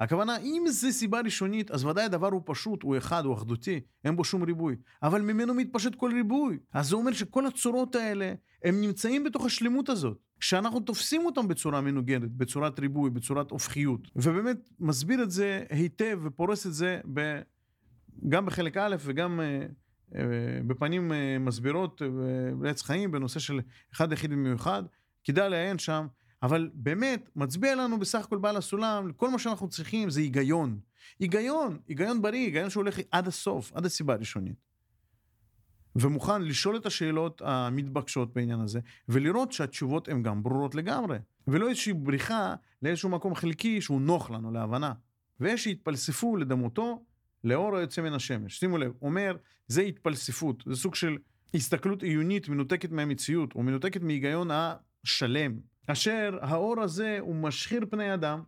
הכוונה, 0.00 0.36
אם 0.38 0.64
זה 0.68 0.92
סיבה 0.92 1.20
ראשונית, 1.20 1.70
אז 1.70 1.84
ודאי 1.84 2.04
הדבר 2.04 2.28
הוא 2.28 2.42
פשוט, 2.44 2.82
הוא 2.82 2.96
אחד, 2.96 3.24
הוא 3.24 3.34
אחדותי, 3.34 3.80
אין 4.04 4.16
בו 4.16 4.24
שום 4.24 4.42
ריבוי. 4.42 4.76
אבל 5.02 5.22
ממנו 5.22 5.54
מתפשט 5.54 5.94
כל 5.94 6.10
ריבוי. 6.14 6.58
אז 6.72 6.88
זה 6.88 6.96
אומר 6.96 7.12
שכל 7.12 7.46
הצורות 7.46 7.94
האלה, 7.94 8.34
הם 8.64 8.80
נמצאים 8.80 9.24
בתוך 9.24 9.44
השלמות 9.44 9.88
הזאת. 9.88 10.18
שאנחנו 10.40 10.80
תופסים 10.80 11.26
אותם 11.26 11.48
בצורה 11.48 11.80
מנוגדת, 11.80 12.30
בצורת 12.30 12.80
ריבוי, 12.80 13.10
בצורת 13.10 13.50
הופכיות. 13.50 14.08
ובאמת 14.16 14.70
מסביר 14.80 15.22
את 15.22 15.30
זה 15.30 15.64
היטב 15.70 16.20
ופורס 16.22 16.66
את 16.66 16.74
זה 16.74 17.00
ב... 17.14 17.40
גם 18.28 18.46
בחלק 18.46 18.76
א' 18.76 18.96
וגם 19.00 19.40
uh, 19.40 20.12
uh, 20.12 20.16
בפנים 20.66 21.12
uh, 21.12 21.14
מסבירות 21.40 22.02
בעץ 22.58 22.82
חיים 22.82 23.10
בנושא 23.10 23.40
של 23.40 23.60
אחד 23.92 24.12
יחיד 24.12 24.30
במיוחד. 24.30 24.82
כדאי 25.24 25.50
לעיין 25.50 25.78
שם, 25.78 26.06
אבל 26.42 26.70
באמת 26.74 27.30
מצביע 27.36 27.74
לנו 27.74 27.98
בסך 27.98 28.24
הכל 28.24 28.38
בעל 28.38 28.56
הסולם, 28.56 29.12
כל 29.16 29.30
מה 29.30 29.38
שאנחנו 29.38 29.68
צריכים 29.68 30.10
זה 30.10 30.20
היגיון. 30.20 30.80
היגיון, 31.18 31.78
היגיון 31.88 32.22
בריא, 32.22 32.44
היגיון 32.44 32.70
שהולך 32.70 32.98
עד 33.10 33.26
הסוף, 33.26 33.72
עד 33.74 33.86
הסיבה 33.86 34.14
הראשונית. 34.14 34.68
ומוכן 35.96 36.42
לשאול 36.42 36.76
את 36.76 36.86
השאלות 36.86 37.42
המתבקשות 37.44 38.34
בעניין 38.34 38.60
הזה, 38.60 38.80
ולראות 39.08 39.52
שהתשובות 39.52 40.08
הן 40.08 40.22
גם 40.22 40.42
ברורות 40.42 40.74
לגמרי, 40.74 41.18
ולא 41.48 41.68
איזושהי 41.68 41.92
בריחה 41.92 42.54
לאיזשהו 42.82 43.08
מקום 43.08 43.34
חלקי 43.34 43.80
שהוא 43.80 44.00
נוח 44.00 44.30
לנו 44.30 44.50
להבנה. 44.52 44.92
ויש 45.40 45.64
שיתפלספו 45.64 46.36
לדמותו 46.36 47.04
לאור 47.44 47.76
היוצא 47.76 48.02
מן 48.02 48.12
השמש. 48.12 48.58
שימו 48.58 48.78
לב, 48.78 48.92
אומר, 49.02 49.36
זה 49.66 49.82
התפלספות, 49.82 50.62
זה 50.66 50.76
סוג 50.76 50.94
של 50.94 51.18
הסתכלות 51.54 52.02
עיונית 52.02 52.48
מנותקת 52.48 52.90
מהמציאות, 52.90 53.54
או 53.54 53.62
מנותקת 53.62 54.02
מהיגיון 54.02 54.48
השלם, 54.50 55.58
אשר 55.86 56.38
האור 56.40 56.80
הזה 56.80 57.18
הוא 57.20 57.34
משחיר 57.34 57.80
פני 57.90 58.14
אדם, 58.14 58.42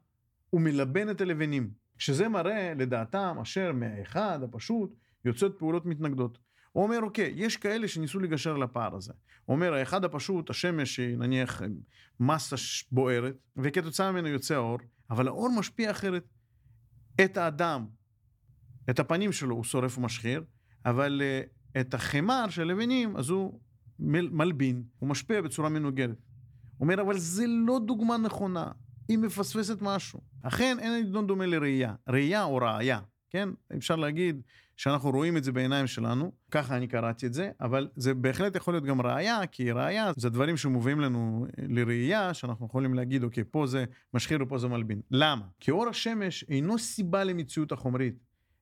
ומלבן 0.53 1.11
את 1.11 1.21
הלבנים, 1.21 1.71
שזה 1.99 2.29
מראה 2.29 2.73
לדעתם 2.75 3.37
אשר 3.43 3.73
מהאחד 3.73 4.43
הפשוט 4.43 4.95
יוצאות 5.25 5.59
פעולות 5.59 5.87
מתנגדות. 5.87 6.39
הוא 6.73 6.85
אומר, 6.85 6.99
אוקיי, 7.03 7.33
יש 7.37 7.57
כאלה 7.57 7.89
שניסו 7.89 8.21
לגשר 8.21 8.57
לפער 8.57 8.97
הזה. 8.97 9.13
הוא 9.45 9.55
אומר, 9.55 9.75
האחד 9.75 10.05
הפשוט, 10.05 10.51
השמש 10.51 11.01
היא 11.01 11.17
נניח 11.17 11.63
מסה 12.21 12.57
בוערת, 12.93 13.37
וכתוצאה 13.57 14.13
ממנו 14.13 14.29
יוצא 14.29 14.55
האור, 14.55 14.79
אבל 15.11 15.29
האור 15.29 15.49
משפיע 15.59 15.91
אחרת. 15.91 16.25
את 17.25 17.37
האדם, 17.37 17.87
את 18.91 18.99
הפנים 18.99 19.33
שלו 19.33 19.55
הוא 19.55 19.65
שורף 19.65 19.99
ומשחיר, 19.99 20.45
אבל 20.85 21.23
uh, 21.23 21.81
את 21.81 21.95
החמר 21.95 22.49
של 22.49 22.63
הלבנים, 22.63 23.17
אז 23.17 23.29
הוא 23.29 23.61
מלבין, 23.99 24.83
הוא 24.99 25.09
משפיע 25.09 25.41
בצורה 25.41 25.69
מנוגדת. 25.69 26.17
הוא 26.77 26.85
אומר, 26.85 27.01
אבל 27.01 27.19
זה 27.19 27.45
לא 27.47 27.81
דוגמה 27.87 28.17
נכונה, 28.17 28.67
היא 29.09 29.19
מפספסת 29.19 29.83
משהו. 29.83 30.21
אכן, 30.43 30.77
אין 30.81 31.07
עדון 31.07 31.27
דומה 31.27 31.47
לראייה. 31.47 31.95
ראייה 32.09 32.45
או 32.45 32.57
ראייה, 32.57 33.01
כן? 33.31 33.49
אפשר 33.77 33.97
להגיד 33.97 34.43
שאנחנו 34.77 35.11
רואים 35.11 35.37
את 35.37 35.45
זה 35.45 35.53
בעיניים 35.53 35.87
שלנו, 35.87 36.33
ככה 36.51 36.77
אני 36.77 36.87
קראתי 36.89 37.27
את 37.27 37.35
זה, 37.35 37.51
אבל 37.61 37.89
זה 37.97 38.15
בהחלט 38.15 38.57
יכול 38.57 38.75
להיות 38.75 38.85
גם 38.85 39.01
ראייה, 39.01 39.47
כי 39.47 39.73
ראייה 39.73 40.13
זה 40.17 40.31
דברים 40.31 40.57
שמובאים 40.57 41.01
לנו 41.01 41.47
לראייה, 41.69 42.35
שאנחנו 42.35 42.67
יכולים 42.67 42.95
להגיד, 42.95 43.25
אוקיי, 43.25 43.45
פה 43.51 43.67
זה 43.67 43.85
משחיר 44.15 44.43
ופה 44.43 44.59
זה 44.59 44.69
מלבין. 44.69 45.01
למה? 45.11 45.47
כי 45.61 45.71
אור 45.71 45.89
השמש 45.89 46.45
אינו 46.49 46.79
סיבה 46.79 47.25
למציאות 47.25 47.73
החומרית, 47.73 48.15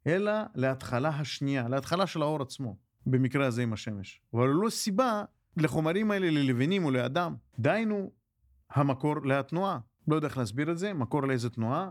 אלא 0.06 0.32
להתחלה 0.54 1.08
השנייה, 1.08 1.68
להתחלה 1.68 2.06
של 2.06 2.22
האור 2.22 2.42
עצמו, 2.42 2.76
במקרה 3.06 3.46
הזה 3.46 3.62
עם 3.62 3.72
השמש. 3.72 4.20
אבל 4.34 4.48
הוא 4.48 4.64
לא 4.64 4.70
סיבה 4.70 5.24
לחומרים 5.56 6.10
האלה, 6.10 6.30
ללבנים 6.30 6.84
או 6.84 6.90
לאדם. 6.90 7.34
דהיינו, 7.58 8.10
המקור 8.70 9.26
לתנועה. 9.26 9.78
לא 10.08 10.14
יודע 10.14 10.28
איך 10.28 10.38
להסביר 10.38 10.70
את 10.70 10.78
זה, 10.78 10.94
מקור 10.94 11.22
לאיזה 11.22 11.50
תנועה, 11.50 11.90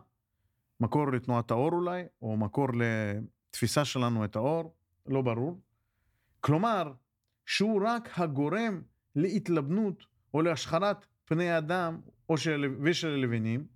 מקור 0.79 1.11
לתנועת 1.11 1.51
האור 1.51 1.71
אולי, 1.71 2.03
או 2.21 2.37
מקור 2.37 2.67
לתפיסה 2.73 3.85
שלנו 3.85 4.25
את 4.25 4.35
האור, 4.35 4.75
לא 5.05 5.21
ברור. 5.21 5.59
כלומר, 6.39 6.93
שהוא 7.45 7.81
רק 7.85 8.19
הגורם 8.19 8.81
להתלבנות 9.15 10.05
או 10.33 10.41
להשחרת 10.41 11.05
פני 11.25 11.49
האדם 11.49 11.99
או 12.29 12.37
של, 12.37 12.75
ושל 12.81 13.07
הלבנים, 13.07 13.67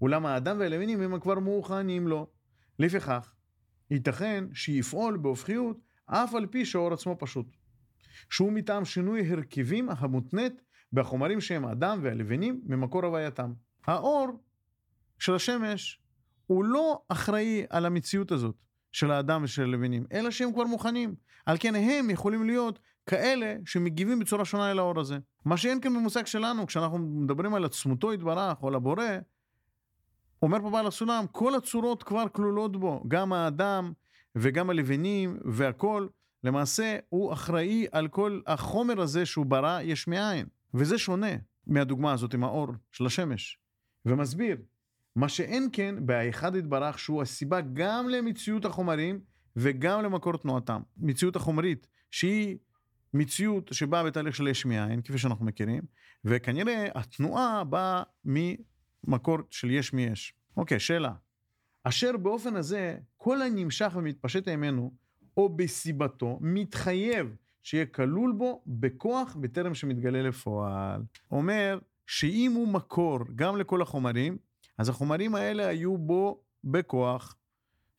אולם 0.00 0.26
האדם 0.26 0.58
והלבנים 0.58 1.00
הם 1.00 1.20
כבר 1.20 1.38
מוכנים 1.38 2.08
לו. 2.08 2.26
לפיכך, 2.78 3.34
ייתכן 3.90 4.44
שיפעול 4.52 5.16
בהופכיות 5.16 5.76
אף 6.06 6.34
על 6.34 6.46
פי 6.46 6.64
שהאור 6.64 6.92
עצמו 6.92 7.16
פשוט. 7.18 7.46
שהוא 8.30 8.52
מטעם 8.52 8.84
שינוי 8.84 9.32
הרכבים 9.32 9.88
המותנית 9.90 10.62
בחומרים 10.92 11.40
שהם 11.40 11.64
האדם 11.64 12.00
והלבנים 12.02 12.60
ממקור 12.66 13.04
הווייתם. 13.04 13.52
האור 13.86 14.28
של 15.18 15.34
השמש 15.34 16.00
הוא 16.46 16.64
לא 16.64 17.02
אחראי 17.08 17.64
על 17.70 17.86
המציאות 17.86 18.32
הזאת 18.32 18.54
של 18.92 19.10
האדם 19.10 19.44
ושל 19.44 19.62
הלבנים, 19.62 20.06
אלא 20.12 20.30
שהם 20.30 20.52
כבר 20.52 20.64
מוכנים. 20.64 21.14
על 21.46 21.56
כן 21.60 21.74
הם 21.74 22.10
יכולים 22.10 22.46
להיות 22.46 22.78
כאלה 23.06 23.56
שמגיבים 23.64 24.18
בצורה 24.18 24.44
שונה 24.44 24.70
אל 24.70 24.78
האור 24.78 25.00
הזה. 25.00 25.18
מה 25.44 25.56
שאין 25.56 25.80
כאן 25.80 25.94
במושג 25.94 26.26
שלנו, 26.26 26.66
כשאנחנו 26.66 26.98
מדברים 26.98 27.54
על 27.54 27.64
עצמותו 27.64 28.12
יתברך 28.12 28.62
או 28.62 28.68
על 28.68 28.74
הבורא, 28.74 29.04
אומר 30.42 30.60
פה 30.62 30.70
בעל 30.70 30.86
הסולם, 30.86 31.24
כל 31.32 31.54
הצורות 31.54 32.02
כבר 32.02 32.28
כלולות 32.32 32.76
בו, 32.76 33.04
גם 33.08 33.32
האדם 33.32 33.92
וגם 34.36 34.70
הלבנים 34.70 35.38
והכל. 35.44 36.06
למעשה 36.44 36.96
הוא 37.08 37.32
אחראי 37.32 37.86
על 37.92 38.08
כל 38.08 38.40
החומר 38.46 39.00
הזה 39.00 39.26
שהוא 39.26 39.46
ברא 39.46 39.80
יש 39.82 40.08
מאין. 40.08 40.46
וזה 40.74 40.98
שונה 40.98 41.36
מהדוגמה 41.66 42.12
הזאת 42.12 42.34
עם 42.34 42.44
האור 42.44 42.68
של 42.92 43.06
השמש. 43.06 43.58
ומסביר, 44.06 44.56
מה 45.16 45.28
שאין 45.28 45.68
כן 45.72 45.94
בהאחד 46.06 46.56
יתברך 46.56 46.98
שהוא 46.98 47.22
הסיבה 47.22 47.60
גם 47.60 48.08
למציאות 48.08 48.64
החומרים 48.64 49.20
וגם 49.56 50.02
למקור 50.02 50.36
תנועתם. 50.36 50.80
מציאות 50.96 51.36
החומרית, 51.36 51.86
שהיא 52.10 52.56
מציאות 53.14 53.70
שבאה 53.72 54.04
בתהליך 54.04 54.36
של 54.36 54.48
יש 54.48 54.66
מאין, 54.66 55.02
כפי 55.02 55.18
שאנחנו 55.18 55.44
מכירים, 55.44 55.82
וכנראה 56.24 56.88
התנועה 56.94 57.64
באה 57.64 58.02
ממקור 59.04 59.38
של 59.50 59.70
יש 59.70 59.92
מיש. 59.92 60.34
אוקיי, 60.56 60.80
שאלה. 60.80 61.12
אשר 61.84 62.16
באופן 62.16 62.56
הזה, 62.56 62.98
כל 63.16 63.42
הנמשך 63.42 63.92
ומתפשט 63.96 64.48
ממנו, 64.48 64.92
או 65.36 65.48
בסיבתו, 65.48 66.38
מתחייב 66.40 67.36
שיהיה 67.62 67.86
כלול 67.86 68.32
בו 68.32 68.62
בכוח 68.66 69.36
בטרם 69.40 69.74
שמתגלה 69.74 70.22
לפועל. 70.22 71.02
אומר 71.30 71.78
שאם 72.06 72.52
הוא 72.54 72.68
מקור 72.68 73.18
גם 73.34 73.56
לכל 73.56 73.82
החומרים, 73.82 74.38
אז 74.78 74.88
החומרים 74.88 75.34
האלה 75.34 75.66
היו 75.66 75.98
בו 75.98 76.40
בכוח, 76.64 77.36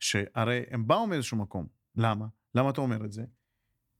שהרי 0.00 0.62
הם 0.70 0.86
באו 0.86 1.06
מאיזשהו 1.06 1.36
מקום. 1.36 1.66
למה? 1.96 2.26
למה 2.54 2.70
אתה 2.70 2.80
אומר 2.80 3.04
את 3.04 3.12
זה? 3.12 3.24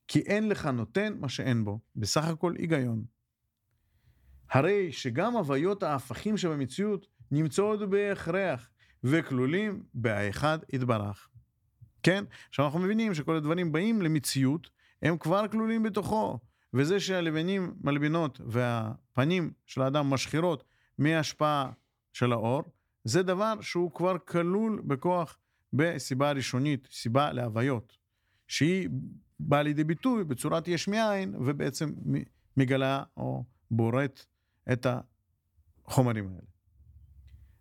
כי 0.08 0.20
אין 0.20 0.48
לך 0.48 0.66
נותן 0.66 1.16
מה 1.20 1.28
שאין 1.28 1.64
בו, 1.64 1.78
בסך 1.96 2.24
הכל 2.24 2.54
היגיון. 2.58 3.04
הרי 4.50 4.92
שגם 4.92 5.36
הוויות 5.36 5.82
ההפכים 5.82 6.36
שבמציאות 6.36 7.06
נמצאות 7.30 7.90
בהכרח 7.90 8.70
וכלולים 9.04 9.82
בהאחד 9.94 10.58
יתברך. 10.72 11.28
כן? 12.02 12.24
עכשיו 12.48 12.64
אנחנו 12.64 12.78
מבינים 12.78 13.14
שכל 13.14 13.36
הדברים 13.36 13.72
באים 13.72 14.02
למציאות, 14.02 14.70
הם 15.02 15.18
כבר 15.18 15.48
כלולים 15.48 15.82
בתוכו. 15.82 16.38
וזה 16.74 17.00
שהלבנים 17.00 17.74
מלבינות 17.80 18.40
והפנים 18.46 19.52
של 19.66 19.82
האדם 19.82 20.10
משחירות 20.10 20.64
מהשפעה 20.98 21.70
של 22.12 22.32
האור, 22.32 22.62
זה 23.04 23.22
דבר 23.22 23.60
שהוא 23.60 23.94
כבר 23.94 24.18
כלול 24.18 24.82
בכוח 24.86 25.38
בסיבה 25.72 26.32
ראשונית, 26.32 26.88
סיבה 26.92 27.32
להוויות, 27.32 27.96
שהיא 28.48 28.88
באה 29.40 29.62
לידי 29.62 29.84
ביטוי 29.84 30.24
בצורת 30.24 30.68
יש 30.68 30.88
מאין, 30.88 31.34
ובעצם 31.34 31.92
מגלה 32.56 33.02
או 33.16 33.44
בורט 33.70 34.24
את 34.72 34.86
החומרים 35.86 36.28
האלה. 36.28 36.40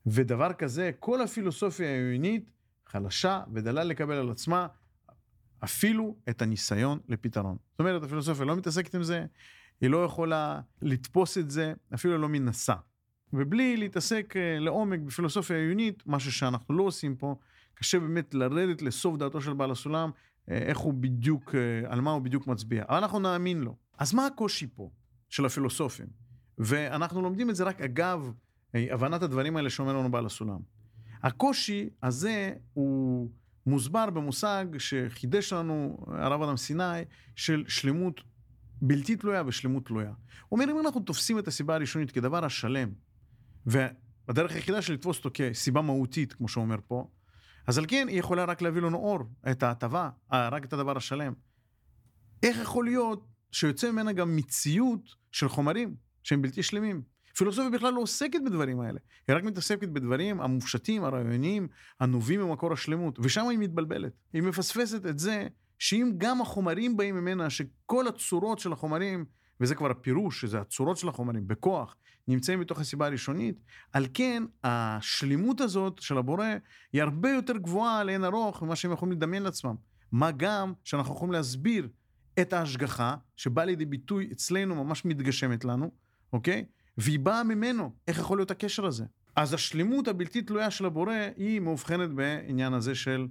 ודבר 0.06 0.54
כזה, 0.54 0.92
כל 1.00 1.22
הפילוסופיה 1.22 1.90
העיונית 1.90 2.52
חלשה 2.86 3.44
ודלה 3.54 3.84
לקבל 3.84 4.16
על 4.16 4.32
עצמה 4.32 4.68
אפילו 5.64 6.16
את 6.30 6.42
הניסיון 6.42 7.00
לפתרון. 7.08 7.58
זאת 7.72 7.80
אומרת, 7.80 8.04
הפילוסופיה 8.04 8.46
לא 8.46 8.56
מתעסקת 8.56 8.96
עם 8.96 9.04
זה, 9.04 9.26
היא 9.82 9.90
לא 9.90 10.06
יכולה 10.06 10.62
לתפוס 10.82 11.38
את 11.38 11.50
זה, 11.50 11.74
אפילו 11.94 12.18
לא 12.18 12.30
מנסה. 12.30 12.76
ובלי 13.34 13.78
להתעסק 13.78 14.34
אה, 14.38 14.60
לעומק 14.60 15.00
בפילוסופיה 15.00 15.56
העיונית, 15.56 16.04
משהו 16.06 16.32
שאנחנו 16.32 16.74
לא 16.74 16.84
עושים 16.84 17.16
פה, 17.16 17.36
קשה 17.76 18.00
באמת 18.00 18.34
לרדת 18.34 18.82
לסוף 18.82 19.18
דעתו 19.18 19.42
של 19.42 19.54
בעל 19.54 19.72
הסולם, 19.72 20.12
אה, 20.50 20.58
איך 20.58 20.78
הוא 20.78 20.94
בדיוק, 20.94 21.56
אה, 21.56 21.92
על 21.92 22.02
מה 22.02 22.12
הוא 22.12 22.22
בדיוק 22.22 22.48
מצביע. 22.48 22.84
אבל 22.90 22.98
אנחנו 22.98 23.20
נאמין 23.20 23.62
לו. 23.62 23.76
אז 23.98 24.14
מה 24.14 24.26
הקושי 24.26 24.68
פה 24.76 24.90
של 25.30 25.46
הפילוסופים? 25.46 26.08
ואנחנו 26.60 27.22
לומדים 27.22 27.50
את 27.50 27.56
זה 27.56 27.64
רק 27.64 27.82
אגב 27.82 28.32
הבנת 28.74 29.22
הדברים 29.22 29.58
האלה 29.58 29.70
שאומר 29.70 29.94
לנו 29.94 30.12
בעל 30.12 30.26
הסולם. 30.26 30.60
הקושי 31.24 31.90
הזה 32.04 32.54
הוא 32.74 33.30
מוסבר 33.66 34.10
במושג 34.10 34.66
שחידש 34.78 35.54
לנו 35.54 36.06
הרב 36.08 36.42
אדם 36.42 36.58
סיני 36.58 37.02
של 37.36 37.64
שלמות 37.68 38.22
בלתי 38.82 39.16
תלויה 39.16 39.44
ושלמות 39.46 39.86
תלויה. 39.86 40.12
הוא 40.50 40.60
אומר, 40.60 40.72
אם 40.72 40.80
אנחנו 40.80 41.00
תופסים 41.00 41.40
את 41.40 41.48
הסיבה 41.48 41.76
הראשונית 41.76 42.12
כדבר 42.12 42.46
השלם, 42.46 42.90
והדרך 43.66 44.56
היחידה 44.56 44.82
של 44.82 44.94
לתפוס 44.94 45.18
אותו 45.18 45.30
כסיבה 45.34 45.82
מהותית, 45.82 46.34
כמו 46.34 46.48
שהוא 46.48 46.64
אומר 46.64 46.78
פה, 46.88 47.08
אז 47.68 47.78
על 47.78 47.86
כן 47.88 48.08
היא 48.08 48.20
יכולה 48.20 48.44
רק 48.44 48.62
להביא 48.62 48.82
לנו 48.82 48.98
אור, 48.98 49.20
את 49.52 49.64
ההטבה, 49.64 50.10
אה, 50.34 50.50
רק 50.50 50.66
את 50.66 50.74
הדבר 50.74 50.98
השלם. 50.98 51.34
איך 52.44 52.58
יכול 52.58 52.86
להיות 52.86 53.28
שיוצא 53.52 53.92
ממנה 53.92 54.14
גם 54.14 54.36
מציאות 54.36 55.16
של 55.32 55.50
חומרים 55.50 55.96
שהם 56.24 56.42
בלתי 56.42 56.64
שלמים? 56.64 57.02
פילוסופיה 57.38 57.70
בכלל 57.70 57.94
לא 57.94 58.00
עוסקת 58.00 58.40
בדברים 58.46 58.80
האלה, 58.80 59.00
היא 59.28 59.36
רק 59.36 59.44
מתעסקת 59.44 59.88
בדברים 59.88 60.42
המופשטים, 60.42 61.04
הרעיוניים, 61.04 61.68
הנובעים 62.00 62.42
ממקור 62.42 62.74
השלמות, 62.74 63.20
ושם 63.20 63.48
היא 63.48 63.60
מתבלבלת. 63.60 64.12
היא 64.34 64.42
מפספסת 64.44 65.06
את 65.06 65.20
זה 65.20 65.48
שאם 65.80 66.12
גם 66.18 66.42
החומרים 66.42 66.98
באים 66.98 67.16
ממנה, 67.16 67.50
שכל 67.50 68.08
הצורות 68.08 68.60
של 68.60 68.74
החומרים, 68.74 69.26
וזה 69.62 69.76
כבר 69.76 69.92
הפירוש, 69.92 70.42
שזה 70.42 70.62
הצורות 70.62 70.98
של 70.98 71.08
החומרים, 71.08 71.48
בכוח, 71.48 71.96
נמצאים 72.28 72.60
בתוך 72.60 72.80
הסיבה 72.80 73.06
הראשונית, 73.06 73.56
על 73.94 74.08
כן 74.14 74.44
השלמות 74.64 75.62
הזאת 75.62 76.02
של 76.02 76.18
הבורא 76.18 76.48
היא 76.94 77.02
הרבה 77.02 77.30
יותר 77.30 77.58
גבוהה 77.58 78.04
לאין 78.04 78.24
ארוך 78.24 78.62
ממה 78.64 78.76
שהם 78.76 78.92
יכולים 78.92 79.12
לדמיין 79.12 79.44
לעצמם. 79.44 79.76
מה 80.12 80.32
גם 80.32 80.74
שאנחנו 80.84 81.16
יכולים 81.16 81.32
להסביר 81.32 81.90
את 82.42 82.54
ההשגחה, 82.54 83.16
שבאה 83.36 83.66
לידי 83.66 83.86
ביטוי 83.86 84.30
אצלנו, 84.32 84.84
ממש 84.84 85.06
מתגשמת 85.06 85.66
לנו, 85.66 85.92
אוקיי? 86.34 86.66
והיא 86.98 87.20
באה 87.20 87.44
ממנו, 87.44 87.92
איך 88.08 88.20
יכול 88.20 88.38
להיות 88.38 88.52
הקשר 88.52 88.86
הזה? 88.86 89.06
אז 89.36 89.54
השלמות 89.54 90.08
הבלתי 90.08 90.42
תלויה 90.42 90.72
של 90.72 90.86
הבורא 90.86 91.14
היא 91.38 91.60
מאובחנת 91.60 92.10
בעניין 92.10 92.74
הזה 92.74 92.96
של, 92.96 93.28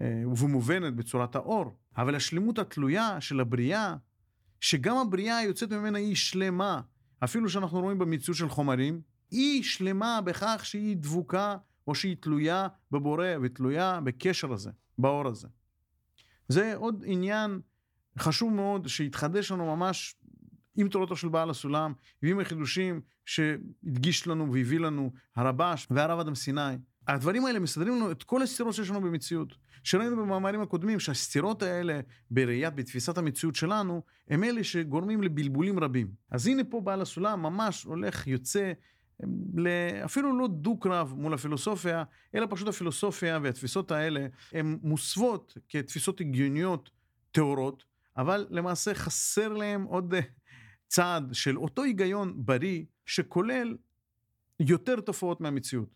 אה, 0.00 0.22
ומובנת 0.26 0.94
בצורת 0.94 1.36
האור. 1.36 1.76
אבל 1.96 2.14
השלמות 2.14 2.58
התלויה 2.58 3.20
של 3.20 3.40
הבריאה, 3.40 3.96
שגם 4.60 4.96
הבריאה 4.96 5.36
היוצאת 5.36 5.72
ממנה 5.72 5.98
היא 5.98 6.16
שלמה, 6.16 6.80
אפילו 7.24 7.48
שאנחנו 7.48 7.80
רואים 7.80 7.98
במציאות 7.98 8.36
של 8.36 8.48
חומרים, 8.48 9.00
היא 9.30 9.62
שלמה 9.62 10.20
בכך 10.20 10.60
שהיא 10.64 10.96
דבוקה 10.96 11.56
או 11.86 11.94
שהיא 11.94 12.16
תלויה 12.20 12.68
בבורא 12.90 13.26
ותלויה 13.42 14.00
בקשר 14.00 14.52
הזה, 14.52 14.70
באור 14.98 15.28
הזה. 15.28 15.48
זה 16.48 16.76
עוד 16.76 17.04
עניין 17.06 17.60
חשוב 18.18 18.52
מאוד 18.52 18.88
שהתחדש 18.88 19.52
לנו 19.52 19.76
ממש 19.76 20.14
עם 20.76 20.88
תורתו 20.88 21.16
של 21.16 21.28
בעל 21.28 21.50
הסולם 21.50 21.92
ועם 22.22 22.40
החידושים 22.40 23.00
שהדגיש 23.24 24.26
לנו 24.26 24.52
והביא 24.52 24.80
לנו 24.80 25.12
הרבש 25.36 25.86
והרב 25.90 26.18
אדם 26.18 26.34
סיני. 26.34 26.76
הדברים 27.08 27.46
האלה 27.46 27.58
מסדרים 27.58 27.94
לנו 27.94 28.10
את 28.10 28.22
כל 28.22 28.42
הסתירות 28.42 28.74
שיש 28.74 28.90
לנו 28.90 29.00
במציאות. 29.00 29.54
שראינו 29.84 30.16
במאמרים 30.16 30.60
הקודמים 30.60 31.00
שהסתירות 31.00 31.62
האלה 31.62 32.00
בראיית, 32.30 32.74
בתפיסת 32.74 33.18
המציאות 33.18 33.54
שלנו, 33.54 34.02
הם 34.28 34.44
אלה 34.44 34.64
שגורמים 34.64 35.22
לבלבולים 35.22 35.78
רבים. 35.78 36.10
אז 36.30 36.46
הנה 36.46 36.64
פה 36.64 36.80
בעל 36.80 37.00
הסולם 37.00 37.42
ממש 37.42 37.84
הולך, 37.84 38.26
יוצא, 38.26 38.72
אפילו 40.04 40.38
לא 40.38 40.48
דו-קרב 40.48 41.14
מול 41.16 41.34
הפילוסופיה, 41.34 42.04
אלא 42.34 42.46
פשוט 42.50 42.68
הפילוסופיה 42.68 43.38
והתפיסות 43.42 43.90
האלה 43.90 44.26
הן 44.52 44.78
מוסוות 44.82 45.58
כתפיסות 45.68 46.20
הגיוניות 46.20 46.90
טהורות, 47.32 47.84
אבל 48.16 48.46
למעשה 48.50 48.94
חסר 48.94 49.48
להם 49.48 49.82
עוד 49.82 50.14
צעד 50.90 51.28
של 51.32 51.58
אותו 51.58 51.82
היגיון 51.82 52.32
בריא 52.36 52.84
שכולל 53.06 53.76
יותר 54.60 55.00
תופעות 55.00 55.40
מהמציאות, 55.40 55.94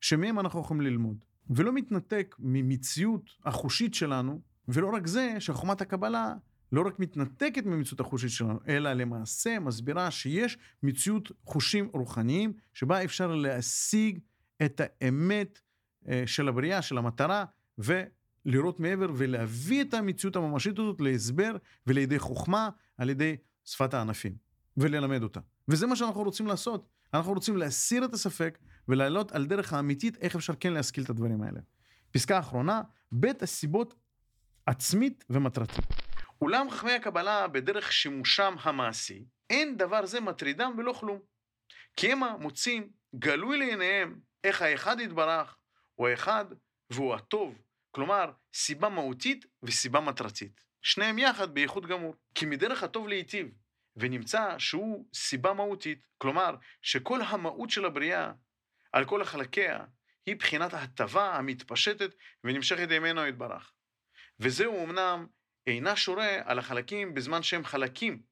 שמהם 0.00 0.40
אנחנו 0.40 0.60
יכולים 0.60 0.80
ללמוד. 0.80 1.24
ולא 1.50 1.72
מתנתק 1.72 2.36
ממציאות 2.38 3.30
החושית 3.44 3.94
שלנו, 3.94 4.40
ולא 4.68 4.94
רק 4.94 5.06
זה, 5.06 5.36
שחומת 5.38 5.80
הקבלה 5.80 6.34
לא 6.72 6.86
רק 6.86 6.98
מתנתקת 6.98 7.66
ממציאות 7.66 8.00
החושית 8.00 8.30
שלנו, 8.30 8.58
אלא 8.68 8.92
למעשה 8.92 9.58
מסבירה 9.58 10.10
שיש 10.10 10.58
מציאות 10.82 11.32
חושים 11.44 11.88
רוחניים, 11.92 12.52
שבה 12.74 13.04
אפשר 13.04 13.34
להשיג 13.34 14.18
את 14.62 14.80
האמת 14.80 15.60
אה, 16.08 16.22
של 16.26 16.48
הבריאה, 16.48 16.82
של 16.82 16.98
המטרה, 16.98 17.44
ולראות 17.78 18.80
מעבר 18.80 19.10
ולהביא 19.16 19.82
את 19.82 19.94
המציאות 19.94 20.36
הממשית 20.36 20.78
הזאת 20.78 21.00
להסבר 21.00 21.56
ולידי 21.86 22.18
חוכמה 22.18 22.68
על 22.96 23.10
ידי 23.10 23.36
שפת 23.66 23.94
הענפים, 23.94 24.36
וללמד 24.76 25.22
אותה. 25.22 25.40
וזה 25.68 25.86
מה 25.86 25.96
שאנחנו 25.96 26.22
רוצים 26.22 26.46
לעשות. 26.46 26.88
אנחנו 27.14 27.32
רוצים 27.32 27.56
להסיר 27.56 28.04
את 28.04 28.12
הספק 28.12 28.58
ולעלות 28.88 29.32
על 29.32 29.46
דרך 29.46 29.72
האמיתית 29.72 30.16
איך 30.16 30.36
אפשר 30.36 30.52
כן 30.60 30.72
להשכיל 30.72 31.04
את 31.04 31.10
הדברים 31.10 31.42
האלה. 31.42 31.60
פסקה 32.10 32.38
אחרונה, 32.38 32.82
בית 33.12 33.42
הסיבות 33.42 33.94
עצמית 34.66 35.24
ומטרתית. 35.30 35.84
אולם 36.40 36.70
חכמי 36.70 36.92
הקבלה 36.92 37.48
בדרך 37.48 37.92
שימושם 37.92 38.54
המעשי, 38.62 39.24
אין 39.50 39.76
דבר 39.76 40.06
זה 40.06 40.20
מטרידם 40.20 40.72
ולא 40.78 40.92
כלום. 40.92 41.18
כי 41.96 42.12
המה 42.12 42.36
מוצאים 42.40 42.88
גלוי 43.14 43.58
לעיניהם 43.58 44.20
איך 44.44 44.62
האחד 44.62 45.00
יתברך 45.00 45.56
הוא 45.94 46.08
האחד 46.08 46.44
והוא 46.90 47.14
הטוב, 47.14 47.58
כלומר 47.90 48.30
סיבה 48.54 48.88
מהותית 48.88 49.44
וסיבה 49.62 50.00
מטרתית. 50.00 50.60
שניהם 50.86 51.18
יחד 51.18 51.54
בייחוד 51.54 51.86
גמור. 51.86 52.14
כי 52.34 52.46
מדרך 52.46 52.82
הטוב 52.82 53.08
להיטיב, 53.08 53.48
ונמצא 53.96 54.58
שהוא 54.58 55.08
סיבה 55.14 55.52
מהותית, 55.52 56.06
כלומר 56.18 56.56
שכל 56.82 57.20
המהות 57.22 57.70
של 57.70 57.84
הבריאה 57.84 58.32
על 58.92 59.04
כל 59.04 59.24
חלקיה 59.24 59.84
היא 60.26 60.36
בחינת 60.36 60.74
ההטבה 60.74 61.34
המתפשטת 61.34 62.14
ונמשכת 62.44 62.88
ממנו 62.88 63.26
יתברך. 63.26 63.72
וזהו 64.40 64.84
אמנם 64.84 65.26
אינה 65.66 65.96
שורה 65.96 66.38
על 66.44 66.58
החלקים 66.58 67.14
בזמן 67.14 67.42
שהם 67.42 67.64
חלקים, 67.64 68.22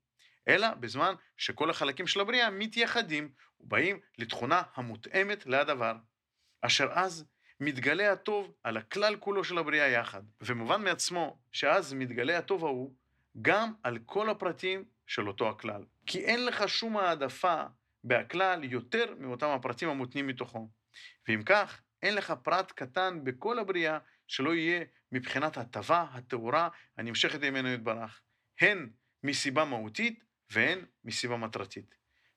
אלא 0.49 0.75
בזמן 0.75 1.15
שכל 1.37 1.71
החלקים 1.71 2.07
של 2.07 2.21
הבריאה 2.21 2.51
מתייחדים 2.51 3.33
ובאים 3.61 4.01
לתכונה 4.19 4.63
המותאמת 4.75 5.47
לדבר, 5.47 5.95
אשר 6.63 6.89
אז 6.93 7.25
מתגלה 7.65 8.13
הטוב 8.13 8.53
על 8.63 8.77
הכלל 8.77 9.17
כולו 9.17 9.45
של 9.45 9.59
הבריאה 9.59 9.87
יחד, 9.89 10.23
ומובן 10.41 10.85
מעצמו 10.85 11.39
שאז 11.53 11.93
מתגלה 11.93 12.39
הטוב 12.39 12.65
ההוא 12.65 12.95
גם 13.43 13.73
על 13.83 13.99
כל 14.07 14.31
הפרטים 14.31 14.85
של 15.07 15.29
אותו 15.29 15.49
הכלל. 15.49 15.85
כי 16.07 16.25
אין 16.25 16.45
לך 16.45 16.69
שום 16.69 16.97
העדפה 16.97 17.63
בהכלל 18.05 18.65
יותר 18.65 19.15
מאותם 19.19 19.49
הפרטים 19.49 19.89
המותנים 19.89 20.27
מתוכו. 20.27 20.69
ואם 21.29 21.43
כך, 21.47 21.81
אין 22.03 22.15
לך 22.15 22.35
פרט 22.43 22.73
קטן 22.73 23.21
בכל 23.25 23.59
הבריאה 23.59 23.99
שלא 24.27 24.55
יהיה 24.55 24.85
מבחינת 25.13 25.57
הטבה 25.57 26.07
הטהורה 26.13 26.69
הנמשכת 26.99 27.41
ממנו 27.41 27.69
יתברך, 27.69 28.21
הן 28.61 28.91
מסיבה 29.23 29.65
מהותית 29.65 30.25
והן 30.51 30.79
מסיבה 31.05 31.37
מטרתית. 31.37 31.95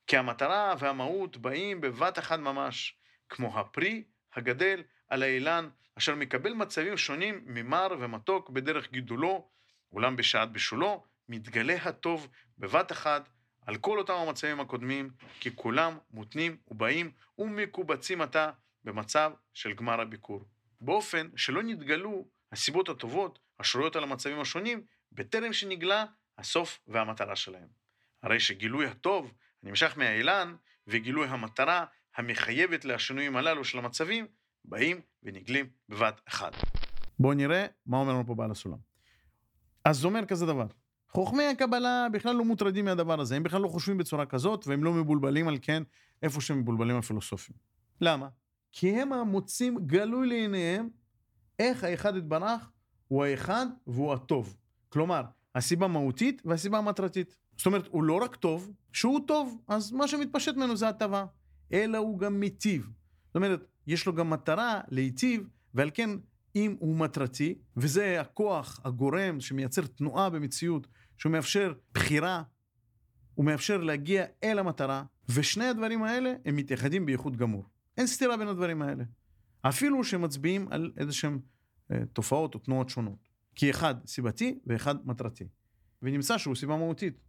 כי 0.08 0.18
המטרה 0.18 0.76
והמהות 0.80 1.38
באים 1.38 1.82
בבת 1.82 2.20
אחת 2.20 2.40
ממש, 2.40 2.98
כמו 3.30 3.60
הפרי 3.60 4.04
הגדל 4.34 4.84
על 5.10 5.24
האילן, 5.24 5.70
אשר 5.98 6.16
מקבל 6.16 6.54
מצבים 6.54 6.98
שונים 6.98 7.42
ממר 7.46 7.88
ומתוק 8.00 8.50
בדרך 8.50 8.92
גידולו, 8.92 9.50
אולם 9.92 10.16
בשעת 10.16 10.52
בשולו 10.52 11.04
מתגלה 11.30 11.76
הטוב 11.84 12.28
בבת 12.58 12.92
אחת 12.92 13.30
על 13.66 13.78
כל 13.78 13.98
אותם 13.98 14.14
המצבים 14.14 14.60
הקודמים, 14.60 15.10
כי 15.40 15.56
כולם 15.56 15.98
מותנים 16.12 16.58
ובאים 16.68 17.12
ומקובצים 17.38 18.22
עתה 18.22 18.52
במצב 18.84 19.32
של 19.54 19.74
גמר 19.74 20.02
הביקור. 20.02 20.46
באופן 20.82 21.28
שלא 21.36 21.64
נתגלו 21.64 22.28
הסיבות 22.52 22.90
הטובות 22.90 23.40
השרויות 23.60 23.96
על 23.96 24.04
המצבים 24.04 24.40
השונים, 24.40 24.82
בטרם 25.12 25.54
שנגלה 25.54 26.06
הסוף 26.38 26.80
והמטרה 26.88 27.36
שלהם. 27.36 27.68
הרי 28.24 28.40
שגילוי 28.40 28.86
הטוב 28.86 29.34
הנמשך 29.64 29.94
מהאילן 29.98 30.56
וגילוי 30.88 31.28
המטרה 31.28 31.86
המחייבת 32.16 32.86
לשינויים 32.86 33.38
הללו 33.38 33.66
של 33.66 33.78
המצבים, 33.78 34.28
באים 34.68 35.02
ונגלים 35.24 35.66
בבת 35.90 36.22
אחת. 36.28 36.54
בואו 37.20 37.34
נראה 37.34 37.66
מה 37.86 37.98
אומר 37.98 38.14
לנו 38.14 38.26
פה 38.26 38.36
בעל 38.36 38.52
הסולם. 38.52 38.78
אז 39.86 39.98
זה 39.98 40.08
אומר 40.08 40.26
כזה 40.26 40.46
דבר, 40.46 40.66
חוכמי 41.10 41.44
הקבלה 41.44 42.08
בכלל 42.14 42.36
לא 42.36 42.46
מוטרדים 42.46 42.86
מהדבר 42.86 43.20
הזה, 43.20 43.36
הם 43.36 43.44
בכלל 43.44 43.62
לא 43.62 43.68
חושבים 43.68 43.98
בצורה 43.98 44.26
כזאת, 44.26 44.68
והם 44.68 44.84
לא 44.84 44.94
מבולבלים 44.94 45.48
על 45.48 45.58
כן 45.62 45.84
איפה 46.24 46.42
שהם 46.42 46.60
מבולבלים 46.60 46.96
הפילוסופים. 46.96 47.56
למה? 48.02 48.28
כי 48.72 48.90
הם 48.90 49.14
המוצאים 49.14 49.78
גלוי 49.86 50.28
לעיניהם 50.28 50.90
איך 51.60 51.84
האחד 51.84 52.16
יתברך 52.16 52.70
הוא 53.08 53.26
האחד 53.26 53.66
והוא 53.88 54.14
הטוב. 54.14 54.58
כלומר, 54.90 55.22
הסיבה 55.56 55.88
מהותית 55.88 56.42
והסיבה 56.46 56.78
המטרתית. 56.78 57.36
זאת 57.58 57.66
אומרת, 57.66 57.88
הוא 57.88 58.04
לא 58.04 58.14
רק 58.14 58.36
טוב, 58.36 58.72
שהוא 58.94 59.20
טוב, 59.28 59.62
אז 59.68 59.92
מה 59.92 60.08
שמתפשט 60.08 60.56
ממנו 60.56 60.78
זה 60.78 60.90
הטבה, 60.90 61.26
אלא 61.74 61.98
הוא 61.98 62.20
גם 62.20 62.40
מיטיב. 62.40 62.90
זאת 63.28 63.36
אומרת, 63.36 63.68
יש 63.88 64.06
לו 64.06 64.14
גם 64.14 64.30
מטרה 64.30 64.82
להיטיב, 64.88 65.48
ועל 65.74 65.90
כן 65.94 66.10
אם 66.56 66.76
הוא 66.80 66.98
מטרתי, 66.98 67.56
וזה 67.78 68.22
הכוח 68.22 68.80
הגורם 68.84 69.40
שמייצר 69.40 69.86
תנועה 69.86 70.30
במציאות, 70.30 70.88
שהוא 71.18 71.32
מאפשר 71.32 71.74
בחירה, 71.94 72.44
הוא 73.34 73.46
מאפשר 73.46 73.78
להגיע 73.78 74.26
אל 74.44 74.60
המטרה, 74.60 75.04
ושני 75.30 75.66
הדברים 75.66 76.04
האלה 76.04 76.34
הם 76.46 76.56
מתייחדים 76.56 77.06
בייחוד 77.06 77.38
גמור. 77.38 77.64
אין 77.98 78.08
סתירה 78.08 78.38
בין 78.38 78.48
הדברים 78.48 78.82
האלה. 78.82 79.04
אפילו 79.62 80.04
שמצביעים 80.04 80.68
על 80.72 80.92
איזה 80.98 81.14
שהם 81.14 81.40
אה, 81.92 82.06
תופעות 82.14 82.56
או 82.56 82.60
תנועות 82.60 82.90
שונות. 82.90 83.30
כי 83.56 83.70
אחד 83.70 83.96
סיבתי 84.08 84.60
ואחד 84.68 85.08
מטרתי. 85.08 85.48
ונמצא 86.02 86.38
שהוא 86.38 86.56
סיבה 86.56 86.78
מהותית. 86.78 87.20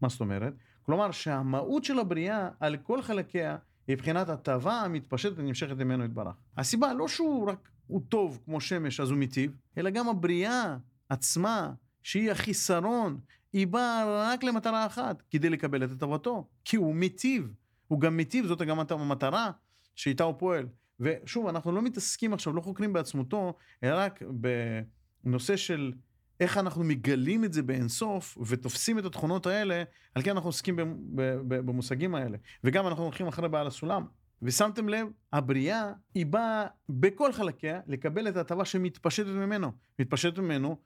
מה 0.00 0.08
זאת 0.08 0.20
אומרת? 0.20 0.54
כלומר 0.82 1.10
שהמהות 1.10 1.84
של 1.84 1.98
הבריאה 1.98 2.48
על 2.60 2.76
כל 2.76 3.02
חלקיה 3.02 3.56
היא 3.88 3.94
מבחינת 3.96 4.28
הטבה 4.28 4.80
המתפשטת 4.80 5.32
ונמשכת 5.36 5.76
ממנו 5.76 6.04
יתברך. 6.04 6.34
הסיבה 6.56 6.94
לא 6.94 7.08
שהוא 7.08 7.50
רק 7.50 7.68
הוא 7.86 8.00
טוב 8.08 8.40
כמו 8.44 8.60
שמש 8.60 9.00
אז 9.00 9.10
הוא 9.10 9.18
מיטיב, 9.18 9.56
אלא 9.78 9.90
גם 9.90 10.08
הבריאה 10.08 10.76
עצמה, 11.08 11.72
שהיא 12.02 12.30
החיסרון, 12.30 13.20
היא 13.52 13.66
באה 13.66 14.32
רק 14.32 14.44
למטרה 14.44 14.86
אחת, 14.86 15.22
כדי 15.30 15.50
לקבל 15.50 15.84
את 15.84 15.90
הטבתו, 15.90 16.48
כי 16.64 16.76
הוא 16.76 16.94
מיטיב. 16.94 17.52
הוא 17.88 18.00
גם 18.00 18.16
מיטיב, 18.16 18.46
זאת 18.46 18.62
גם 18.62 18.78
המטרה 18.90 19.50
שאיתה 19.94 20.24
הוא 20.24 20.34
פועל. 20.38 20.66
ושוב, 21.00 21.46
אנחנו 21.46 21.72
לא 21.72 21.82
מתעסקים 21.82 22.32
עכשיו, 22.32 22.52
לא 22.52 22.60
חוקרים 22.60 22.92
בעצמותו, 22.92 23.54
אלא 23.82 23.94
רק 23.96 24.22
בנושא 25.24 25.56
של 25.56 25.92
איך 26.40 26.58
אנחנו 26.58 26.84
מגלים 26.84 27.44
את 27.44 27.52
זה 27.52 27.62
באינסוף 27.62 28.38
ותופסים 28.46 28.98
את 28.98 29.04
התכונות 29.04 29.46
האלה, 29.46 29.82
על 30.14 30.22
כן 30.22 30.30
אנחנו 30.30 30.48
עוסקים 30.48 30.76
במושגים 31.48 32.14
האלה. 32.14 32.38
וגם 32.64 32.86
אנחנו 32.86 33.04
הולכים 33.04 33.26
אחרי 33.26 33.48
בעל 33.48 33.66
הסולם. 33.66 34.06
ושמתם 34.42 34.88
לב, 34.88 35.06
הבריאה 35.32 35.92
היא 36.14 36.26
באה 36.26 36.66
בכל 36.88 37.32
חלקיה 37.32 37.80
לקבל 37.86 38.28
את 38.28 38.36
ההטבה 38.36 38.64
שמתפשטת 38.64 39.26
ממנו. 39.26 39.72
מתפשטת 39.98 40.38
ממנו 40.38 40.76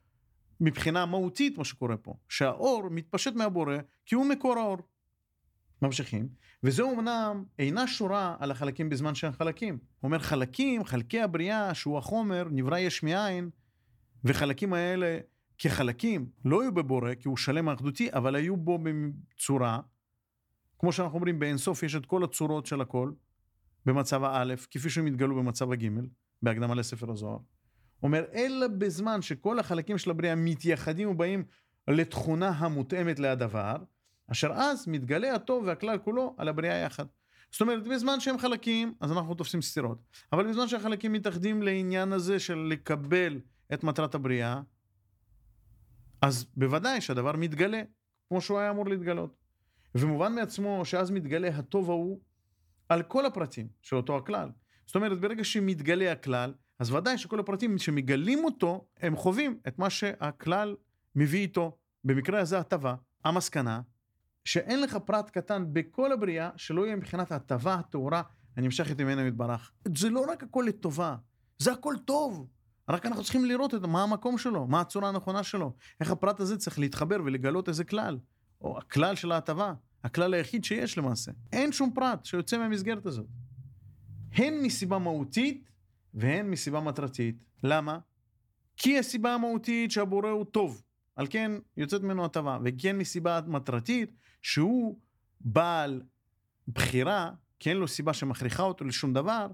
מבחינה 0.61 1.07
מהותית, 1.07 1.59
מה 1.59 1.65
שקורה 1.65 1.97
פה. 1.97 2.15
שהאור 2.29 2.89
מתפשט 2.91 3.35
מהבורא 3.35 3.77
כי 4.07 4.15
הוא 4.15 4.27
מקור 4.27 4.59
האור. 4.59 4.79
ממשיכים, 5.83 6.29
וזו 6.63 6.91
אמנם 6.91 7.45
אינה 7.59 7.87
שורה 7.87 8.37
על 8.41 8.51
החלקים 8.51 8.89
בזמן 8.89 9.15
שהם 9.15 9.33
חלקים. 9.33 9.75
הוא 9.75 10.09
אומר 10.09 10.19
חלקים, 10.19 10.85
חלקי 10.85 11.21
הבריאה, 11.21 11.75
שהוא 11.75 11.99
החומר, 11.99 12.47
נברא 12.51 12.79
יש 12.79 13.03
מאין, 13.03 13.51
וחלקים 14.25 14.73
האלה 14.73 15.19
כחלקים 15.63 16.27
לא 16.45 16.63
היו 16.63 16.75
בבורא, 16.75 17.15
כי 17.15 17.29
הוא 17.29 17.37
שלם 17.37 17.69
אחדותי, 17.69 18.09
אבל 18.13 18.35
היו 18.35 18.57
בו 18.57 18.79
בצורה, 18.79 19.81
כמו 20.79 20.93
שאנחנו 20.93 21.15
אומרים, 21.15 21.39
באינסוף 21.39 21.83
יש 21.83 21.95
את 21.95 22.07
כל 22.07 22.25
הצורות 22.25 22.67
של 22.67 22.81
הכל, 22.81 23.13
במצב 23.87 24.25
האלף, 24.25 24.67
כפי 24.71 24.91
שהם 24.91 25.07
התגלו 25.07 25.37
במצב 25.37 25.73
הגימל, 25.73 26.07
בהקדמה 26.43 26.75
לספר 26.75 27.11
הזוהר. 27.11 27.39
אומר, 28.03 28.25
אלא 28.35 28.67
בזמן 28.69 29.23
שכל 29.23 29.59
החלקים 29.59 29.99
של 29.99 30.11
הבריאה 30.11 30.35
מתייחדים 30.35 31.09
ובאים 31.09 31.45
לתכונה 31.89 32.49
המותאמת 32.49 33.19
להדבר, 33.19 33.77
אשר 34.33 34.53
אז 34.53 34.89
מתגלה 34.89 35.35
הטוב 35.35 35.65
והכלל 35.67 35.99
כולו 35.99 36.35
על 36.39 36.49
הבריאה 36.49 36.77
יחד. 36.77 37.05
זאת 37.51 37.61
אומרת, 37.61 37.83
בזמן 37.83 38.21
שהם 38.21 38.39
חלקים, 38.39 38.95
אז 39.01 39.13
אנחנו 39.13 39.35
תופסים 39.35 39.63
סתירות. 39.63 39.99
אבל 40.33 40.49
בזמן 40.49 40.69
שהחלקים 40.69 41.13
מתאחדים 41.13 41.63
לעניין 41.63 42.13
הזה 42.13 42.39
של 42.39 42.59
לקבל 42.59 43.41
את 43.73 43.85
מטרת 43.85 44.15
הבריאה, 44.15 44.61
אז 46.23 46.47
בוודאי 46.57 47.01
שהדבר 47.01 47.33
מתגלה, 47.37 47.83
כמו 48.29 48.41
שהוא 48.41 48.59
היה 48.59 48.71
אמור 48.71 48.89
להתגלות. 48.89 49.37
ומובן 49.95 50.35
מעצמו 50.35 50.85
שאז 50.85 51.11
מתגלה 51.11 51.49
הטוב 51.49 51.91
ההוא 51.91 52.21
על 52.89 53.03
כל 53.03 53.27
הפרטים 53.27 53.69
של 53.83 53.97
אותו 53.97 54.17
הכלל. 54.17 54.51
זאת 54.87 54.97
אומרת, 54.97 55.21
ברגע 55.21 55.45
שמתגלה 55.45 56.13
הכלל, 56.13 56.55
אז 56.79 56.91
ודאי 56.91 57.19
שכל 57.19 57.41
הפרטים 57.41 57.79
שמגלים 57.79 58.45
אותו, 58.45 58.87
הם 59.01 59.17
חווים 59.17 59.59
את 59.69 59.79
מה 59.79 59.91
שהכלל 59.91 60.77
מביא 61.15 61.41
איתו. 61.41 61.79
במקרה 62.05 62.41
הזה 62.41 62.59
הטבה, 62.59 62.95
המסקנה, 63.25 63.81
שאין 64.45 64.81
לך 64.81 64.97
פרט 64.97 65.31
קטן 65.31 65.65
בכל 65.73 66.13
הבריאה 66.13 66.51
שלא 66.57 66.87
יהיה 66.87 66.97
מבחינת 66.97 67.33
ההטבה 67.33 67.75
הטהורה 67.75 68.23
הנמשכת 68.57 69.01
ממנו 69.01 69.27
יתברך. 69.27 69.73
זה 69.97 70.11
לא 70.11 70.25
רק 70.29 70.43
הכל 70.43 70.65
לטובה, 70.69 71.17
זה 71.59 71.73
הכל 71.73 71.95
טוב. 72.05 72.47
רק 72.93 73.07
אנחנו 73.07 73.23
צריכים 73.23 73.45
לראות 73.45 73.75
את 73.75 73.83
מה 73.83 74.03
המקום 74.03 74.39
שלו, 74.39 74.67
מה 74.67 74.81
הצורה 74.81 75.09
הנכונה 75.09 75.43
שלו, 75.43 75.75
איך 76.01 76.11
הפרט 76.11 76.41
הזה 76.41 76.57
צריך 76.57 76.79
להתחבר 76.79 77.17
ולגלות 77.25 77.69
איזה 77.69 77.85
כלל, 77.85 78.19
או 78.61 78.79
הכלל 78.79 79.17
של 79.17 79.33
ההטבה, 79.33 79.75
הכלל 80.05 80.35
היחיד 80.35 80.65
שיש 80.65 80.99
למעשה. 80.99 81.33
אין 81.53 81.73
שום 81.73 81.91
פרט 81.95 82.25
שיוצא 82.25 82.59
מהמסגרת 82.59 83.07
הזאת. 83.07 83.27
הן 84.33 84.55
מסיבה 84.63 84.99
מהותית 84.99 85.71
והן 86.15 86.51
מסיבה 86.51 86.81
מטרתית. 86.81 87.45
למה? 87.63 87.99
כי 88.77 88.99
הסיבה 88.99 89.35
המהותית 89.35 89.91
שהבורא 89.91 90.31
הוא 90.31 90.45
טוב, 90.45 90.83
על 91.17 91.27
כן 91.31 91.53
יוצאת 91.77 92.03
ממנו 92.03 92.25
הטבה, 92.25 92.59
וכן 92.65 92.99
מסיבה 92.99 93.41
מטרתית 93.47 94.17
שהוא 94.43 94.99
בעל 95.41 96.03
בחירה, 96.69 97.31
כי 97.59 97.71
אין 97.71 97.77
לו 97.77 97.89
סיבה 97.89 98.13
שמכריחה 98.13 98.63
אותו 98.63 98.85
לשום 98.85 99.13
דבר, 99.13 99.47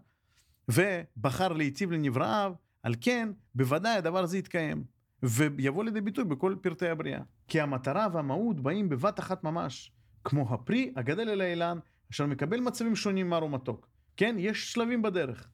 ובחר 0.68 1.52
להיטיב 1.52 1.90
לנבראיו, 1.90 2.54
על 2.88 2.94
כן 3.00 3.28
בוודאי 3.54 3.96
הדבר 3.96 4.22
הזה 4.22 4.38
יתקיים, 4.38 4.84
ויבוא 5.22 5.84
לידי 5.84 6.00
ביטוי 6.00 6.24
בכל 6.24 6.54
פרטי 6.60 6.88
הבריאה. 6.88 7.20
כי 7.48 7.60
המטרה 7.60 8.08
והמהות 8.12 8.60
באים 8.60 8.88
בבת 8.88 9.20
אחת 9.20 9.44
ממש, 9.44 9.92
כמו 10.24 10.54
הפרי 10.54 10.92
הגדל 10.96 11.28
אל 11.28 11.40
האילן, 11.40 11.78
אשר 12.12 12.26
מקבל 12.26 12.60
מצבים 12.60 12.96
שונים 12.96 13.30
מר 13.30 13.44
ומתוק. 13.44 13.88
כן, 14.16 14.36
יש 14.38 14.72
שלבים 14.72 15.02
בדרך, 15.02 15.48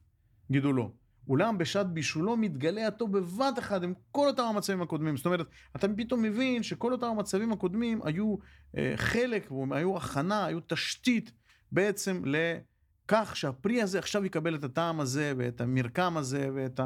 גידולו. 0.51 0.91
אולם 1.27 1.57
בשעת 1.57 1.93
בישולו 1.93 2.37
מתגלה 2.37 2.87
הטוב 2.87 3.17
בבת 3.17 3.59
אחת 3.59 3.83
עם 3.83 3.93
כל 4.11 4.27
אותם 4.27 4.43
המצבים 4.43 4.81
הקודמים. 4.81 5.17
זאת 5.17 5.25
אומרת, 5.25 5.47
אתה 5.75 5.87
פתאום 5.97 6.21
מבין 6.21 6.63
שכל 6.63 6.91
אותם 6.91 7.07
המצבים 7.07 7.51
הקודמים 7.51 8.01
היו 8.03 8.35
אה, 8.77 8.93
חלק, 8.95 9.51
היו 9.71 9.97
הכנה, 9.97 10.45
היו 10.45 10.59
תשתית 10.67 11.31
בעצם 11.71 12.21
לכך 12.25 13.35
שהפרי 13.35 13.81
הזה 13.81 13.99
עכשיו 13.99 14.25
יקבל 14.25 14.55
את 14.55 14.63
הטעם 14.63 14.99
הזה 14.99 15.33
ואת 15.37 15.61
המרקם 15.61 16.17
הזה 16.17 16.49
ואת 16.53 16.79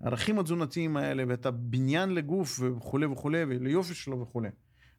הערכים 0.00 0.38
התזונתיים 0.38 0.96
האלה 0.96 1.24
ואת 1.28 1.46
הבניין 1.46 2.14
לגוף 2.14 2.60
וכולי 2.60 3.06
וכולי 3.06 3.44
וליופי 3.44 3.94
שלו 3.94 4.20
וכולי. 4.20 4.48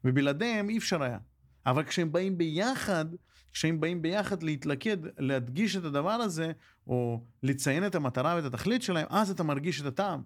ובלעדיהם 0.04 0.68
אי 0.68 0.78
אפשר 0.78 1.02
היה. 1.02 1.18
אבל 1.66 1.84
כשהם 1.84 2.12
באים 2.12 2.38
ביחד, 2.38 3.04
כשהם 3.52 3.80
באים 3.80 4.02
ביחד 4.02 4.42
להתלכד, 4.42 4.96
להדגיש 5.18 5.76
את 5.76 5.84
הדבר 5.84 6.10
הזה, 6.10 6.52
או 6.86 7.24
לציין 7.42 7.86
את 7.86 7.94
המטרה 7.94 8.34
ואת 8.36 8.44
התכלית 8.44 8.82
שלהם, 8.82 9.06
אז 9.10 9.30
אתה 9.30 9.42
מרגיש 9.42 9.80
את 9.80 9.86
הטעם. 9.86 10.22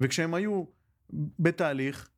וכשהם 0.00 0.34
היו 0.34 0.64
בתהליך, 1.38 2.10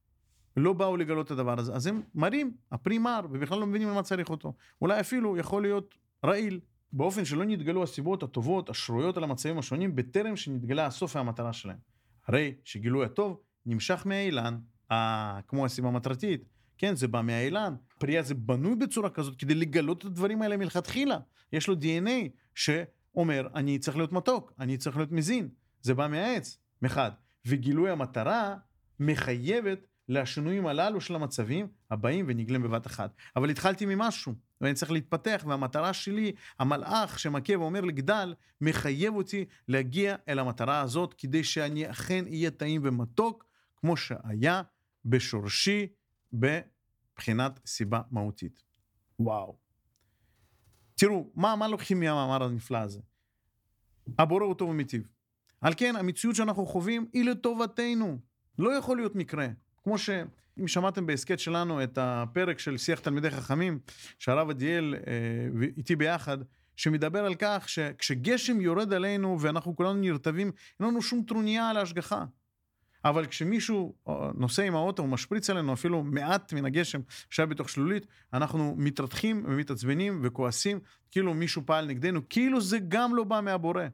לא 0.56 0.72
באו 0.72 0.96
לגלות 0.96 1.26
את 1.26 1.30
הדבר 1.30 1.58
הזה, 1.58 1.72
אז 1.72 1.86
הם 1.86 2.02
מראים, 2.14 2.54
הפרי 2.72 2.98
מר, 2.98 3.20
ובכלל 3.30 3.58
לא 3.58 3.66
מבינים 3.66 3.88
למה 3.88 4.02
צריך 4.02 4.30
אותו. 4.30 4.54
אולי 4.80 5.00
אפילו 5.00 5.36
יכול 5.36 5.62
להיות 5.62 5.94
רעיל, 6.24 6.60
באופן 6.92 7.24
שלא 7.24 7.44
נתגלו 7.44 7.82
הסיבות 7.82 8.22
הטובות, 8.22 8.70
השרויות 8.70 9.16
על 9.16 9.24
המצבים 9.24 9.58
השונים, 9.58 9.96
בטרם 9.96 10.36
שנתגלה 10.36 10.86
הסוף 10.86 11.16
והמטרה 11.16 11.52
שלהם. 11.52 11.76
הרי 12.28 12.54
שגילוי 12.64 13.04
הטוב 13.04 13.40
נמשך 13.66 14.02
מהאילן, 14.06 14.58
אה, 14.90 15.40
כמו 15.48 15.64
הסיבה 15.64 15.88
המטרתית, 15.88 16.44
כן, 16.78 16.96
זה 16.96 17.08
בא 17.08 17.22
מהאילן. 17.22 17.74
פרי 17.98 18.18
הזה 18.18 18.34
בנוי 18.34 18.74
בצורה 18.74 19.10
כזאת 19.10 19.36
כדי 19.36 19.54
לגלות 19.54 20.00
את 20.00 20.04
הדברים 20.04 20.42
האלה 20.42 20.56
מלכתחילה. 20.56 21.18
יש 21.52 21.68
לו 21.68 21.74
DNA 21.74 22.28
שאומר, 22.54 23.48
אני 23.54 23.78
צריך 23.78 23.96
להיות 23.96 24.12
מתוק, 24.12 24.52
אני 24.58 24.76
צריך 24.76 24.96
להיות 24.96 25.12
מזין. 25.12 25.48
זה 25.82 25.94
בא 25.94 26.08
מהעץ, 26.08 26.58
מחד. 26.82 27.10
וגילוי 27.46 27.90
המטרה 27.90 28.56
מחייבת 29.00 29.86
לשינויים 30.08 30.66
הללו 30.66 31.00
של 31.00 31.14
המצבים 31.14 31.66
הבאים 31.90 32.24
ונגלים 32.28 32.62
בבת 32.62 32.86
אחת. 32.86 33.14
אבל 33.36 33.50
התחלתי 33.50 33.86
ממשהו, 33.86 34.34
ואני 34.62 34.74
צריך 34.74 34.92
להתפתח, 34.92 35.44
והמטרה 35.46 35.92
שלי, 35.92 36.32
המלאך 36.58 37.18
שמכה 37.18 37.58
ואומר 37.58 37.80
לגדל, 37.80 38.34
מחייב 38.60 39.14
אותי 39.14 39.44
להגיע 39.68 40.16
אל 40.28 40.38
המטרה 40.38 40.80
הזאת, 40.80 41.14
כדי 41.14 41.44
שאני 41.44 41.90
אכן 41.90 42.24
אהיה 42.26 42.50
טעים 42.50 42.80
ומתוק, 42.84 43.44
כמו 43.76 43.96
שהיה 43.96 44.62
בשורשי 45.04 45.86
בבחינת 46.32 47.60
סיבה 47.66 48.00
מהותית. 48.10 48.62
וואו. 49.18 49.56
תראו, 50.94 51.30
מה, 51.34 51.56
מה 51.56 51.68
לוקחים 51.68 52.00
מהמאמר 52.00 52.42
הנפלא 52.44 52.78
הזה? 52.78 53.00
הבורא 54.18 54.44
הוא 54.44 54.54
טוב 54.54 54.70
ומיטיב. 54.70 55.08
על 55.60 55.74
כן, 55.76 55.96
המציאות 55.96 56.36
שאנחנו 56.36 56.66
חווים 56.66 57.06
היא 57.12 57.24
לטובתנו. 57.24 58.18
לא 58.58 58.70
יכול 58.70 58.96
להיות 58.96 59.14
מקרה. 59.14 59.48
כמו 59.84 59.98
שאם 59.98 60.68
שמעתם 60.68 61.06
בהסכת 61.06 61.38
שלנו 61.38 61.82
את 61.82 61.98
הפרק 62.00 62.58
של 62.58 62.78
שיח 62.78 63.00
תלמידי 63.00 63.30
חכמים, 63.30 63.78
שהרב 64.18 64.50
עדיאל 64.50 64.94
אה, 65.06 65.68
איתי 65.76 65.96
ביחד, 65.96 66.38
שמדבר 66.76 67.24
על 67.24 67.34
כך 67.38 67.68
שכשגשם 67.68 68.60
יורד 68.60 68.92
עלינו 68.92 69.40
ואנחנו 69.40 69.76
כולנו 69.76 70.00
נרטבים, 70.00 70.50
אין 70.80 70.88
לנו 70.88 71.02
שום 71.02 71.22
טרוניה 71.22 71.70
על 71.70 71.76
ההשגחה. 71.76 72.24
אבל 73.04 73.26
כשמישהו 73.26 73.94
אה, 74.08 74.30
נוסע 74.34 74.62
עם 74.62 74.74
האוטו 74.74 75.02
ומשפריץ 75.02 75.50
עלינו 75.50 75.72
אפילו 75.72 76.02
מעט 76.02 76.52
מן 76.52 76.64
הגשם 76.64 77.00
שהיה 77.30 77.46
בתוך 77.46 77.68
שלולית, 77.68 78.06
אנחנו 78.32 78.74
מתרתחים 78.78 79.44
ומתעצבנים 79.48 80.20
וכועסים, 80.22 80.80
כאילו 81.10 81.34
מישהו 81.34 81.62
פעל 81.66 81.86
נגדנו, 81.86 82.20
כאילו 82.28 82.60
זה 82.60 82.78
גם 82.88 83.14
לא 83.14 83.24
בא 83.24 83.40
מהבורא. 83.40 83.84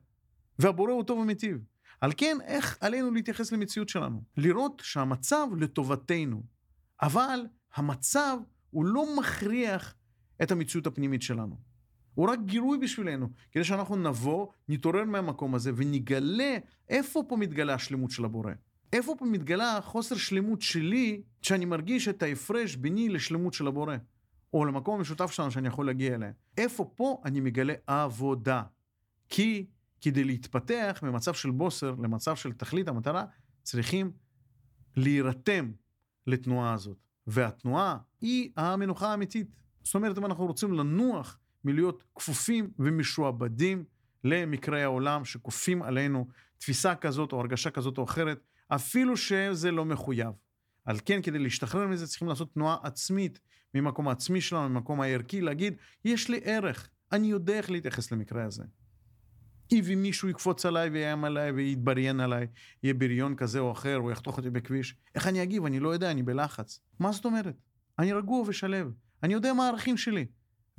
והבורא 0.58 0.92
הוא 0.92 1.04
טוב 1.04 1.18
ומיטיב. 1.18 1.58
על 2.00 2.12
כן, 2.16 2.36
איך 2.44 2.78
עלינו 2.80 3.10
להתייחס 3.10 3.52
למציאות 3.52 3.88
שלנו? 3.88 4.22
לראות 4.36 4.82
שהמצב 4.84 5.46
לטובתנו, 5.60 6.42
אבל 7.02 7.40
המצב 7.74 8.38
הוא 8.70 8.84
לא 8.84 9.16
מכריח 9.18 9.94
את 10.42 10.50
המציאות 10.50 10.86
הפנימית 10.86 11.22
שלנו. 11.22 11.56
הוא 12.14 12.28
רק 12.30 12.38
גירוי 12.44 12.78
בשבילנו, 12.78 13.28
כדי 13.52 13.64
שאנחנו 13.64 13.96
נבוא, 13.96 14.46
נתעורר 14.68 15.04
מהמקום 15.04 15.54
הזה 15.54 15.72
ונגלה 15.76 16.58
איפה 16.88 17.22
פה 17.28 17.36
מתגלה 17.36 17.74
השלמות 17.74 18.10
של 18.10 18.24
הבורא. 18.24 18.52
איפה 18.92 19.14
פה 19.18 19.24
מתגלה 19.24 19.78
חוסר 19.82 20.16
שלמות 20.16 20.62
שלי, 20.62 21.22
שאני 21.42 21.64
מרגיש 21.64 22.08
את 22.08 22.22
ההפרש 22.22 22.76
ביני 22.76 23.08
לשלמות 23.08 23.54
של 23.54 23.66
הבורא, 23.66 23.96
או 24.52 24.64
למקום 24.64 24.98
המשותף 24.98 25.30
שלנו 25.30 25.50
שאני 25.50 25.68
יכול 25.68 25.86
להגיע 25.86 26.14
אליה. 26.14 26.30
איפה 26.56 26.92
פה 26.94 27.20
אני 27.24 27.40
מגלה 27.40 27.74
עבודה? 27.86 28.62
כי 29.28 29.66
כדי 30.00 30.24
להתפתח 30.24 31.00
ממצב 31.02 31.34
של 31.34 31.50
בוסר 31.50 31.94
למצב 32.02 32.36
של 32.36 32.52
תכלית 32.52 32.88
המטרה, 32.88 33.24
צריכים 33.62 34.12
להירתם 34.96 35.72
לתנועה 36.26 36.72
הזאת. 36.72 36.96
והתנועה 37.26 37.98
היא 38.20 38.50
המנוחה 38.56 39.10
האמיתית. 39.10 39.46
זאת 39.82 39.94
אומרת, 39.94 40.18
אם 40.18 40.26
אנחנו 40.26 40.46
רוצים 40.46 40.72
לנוח 40.72 41.38
מלהיות 41.64 42.04
כפופים 42.14 42.70
ומשועבדים 42.78 43.84
למקראי 44.24 44.82
העולם 44.82 45.24
שכופים 45.24 45.82
עלינו 45.82 46.28
תפיסה 46.58 46.94
כזאת 46.94 47.32
או 47.32 47.40
הרגשה 47.40 47.70
כזאת 47.70 47.98
או 47.98 48.04
אחרת, 48.04 48.40
אפילו 48.68 49.16
שזה 49.16 49.70
לא 49.70 49.84
מחויב. 49.84 50.32
על 50.84 50.96
כן, 51.04 51.22
כדי 51.22 51.38
להשתחרר 51.38 51.86
מזה 51.86 52.06
צריכים 52.06 52.28
לעשות 52.28 52.54
תנועה 52.54 52.76
עצמית 52.82 53.40
ממקום 53.74 54.08
העצמי 54.08 54.40
שלנו, 54.40 54.68
ממקום 54.68 55.00
הערכי, 55.00 55.40
להגיד, 55.40 55.74
יש 56.04 56.28
לי 56.28 56.40
ערך, 56.44 56.88
אני 57.12 57.26
יודע 57.26 57.54
איך 57.54 57.70
להתייחס 57.70 58.12
למקרה 58.12 58.44
הזה. 58.44 58.64
אם 59.72 59.98
מישהו 60.02 60.28
יקפוץ 60.28 60.66
עליי 60.66 60.88
ויאיים 60.88 61.24
עליי 61.24 61.50
ויתבריין 61.50 62.20
עליי, 62.20 62.46
יהיה 62.82 62.94
בריון 62.94 63.36
כזה 63.36 63.58
או 63.58 63.72
אחר, 63.72 63.98
או 63.98 64.10
יחתוך 64.10 64.36
אותי 64.36 64.50
בכביש, 64.50 64.94
איך 65.14 65.26
אני 65.26 65.42
אגיב? 65.42 65.66
אני 65.66 65.80
לא 65.80 65.88
יודע, 65.88 66.10
אני 66.10 66.22
בלחץ. 66.22 66.80
מה 66.98 67.12
זאת 67.12 67.24
אומרת? 67.24 67.54
אני 67.98 68.12
רגוע 68.12 68.44
ושלב, 68.46 68.92
אני 69.22 69.32
יודע 69.32 69.52
מה 69.52 69.66
הערכים 69.66 69.96
שלי, 69.96 70.26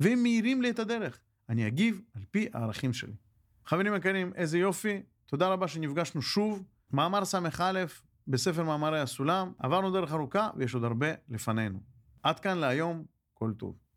והם 0.00 0.22
מאירים 0.22 0.62
לי 0.62 0.70
את 0.70 0.78
הדרך. 0.78 1.20
אני 1.48 1.66
אגיב 1.66 2.00
על 2.14 2.22
פי 2.30 2.48
הערכים 2.52 2.92
שלי. 2.92 3.12
חברים 3.66 3.94
יקרים, 3.94 4.32
איזה 4.34 4.58
יופי, 4.58 5.02
תודה 5.26 5.48
רבה 5.48 5.68
שנפגשנו 5.68 6.22
שוב. 6.22 6.62
מאמר 6.92 7.24
ס"א 7.24 7.84
בספר 8.28 8.64
מאמרי 8.64 9.00
הסולם, 9.00 9.52
עברנו 9.58 9.90
דרך 9.90 10.12
ארוכה 10.12 10.50
ויש 10.56 10.74
עוד 10.74 10.84
הרבה 10.84 11.06
לפנינו. 11.28 11.80
עד 12.22 12.40
כאן 12.40 12.58
להיום, 12.58 13.04
כל 13.34 13.52
טוב. 13.56 13.89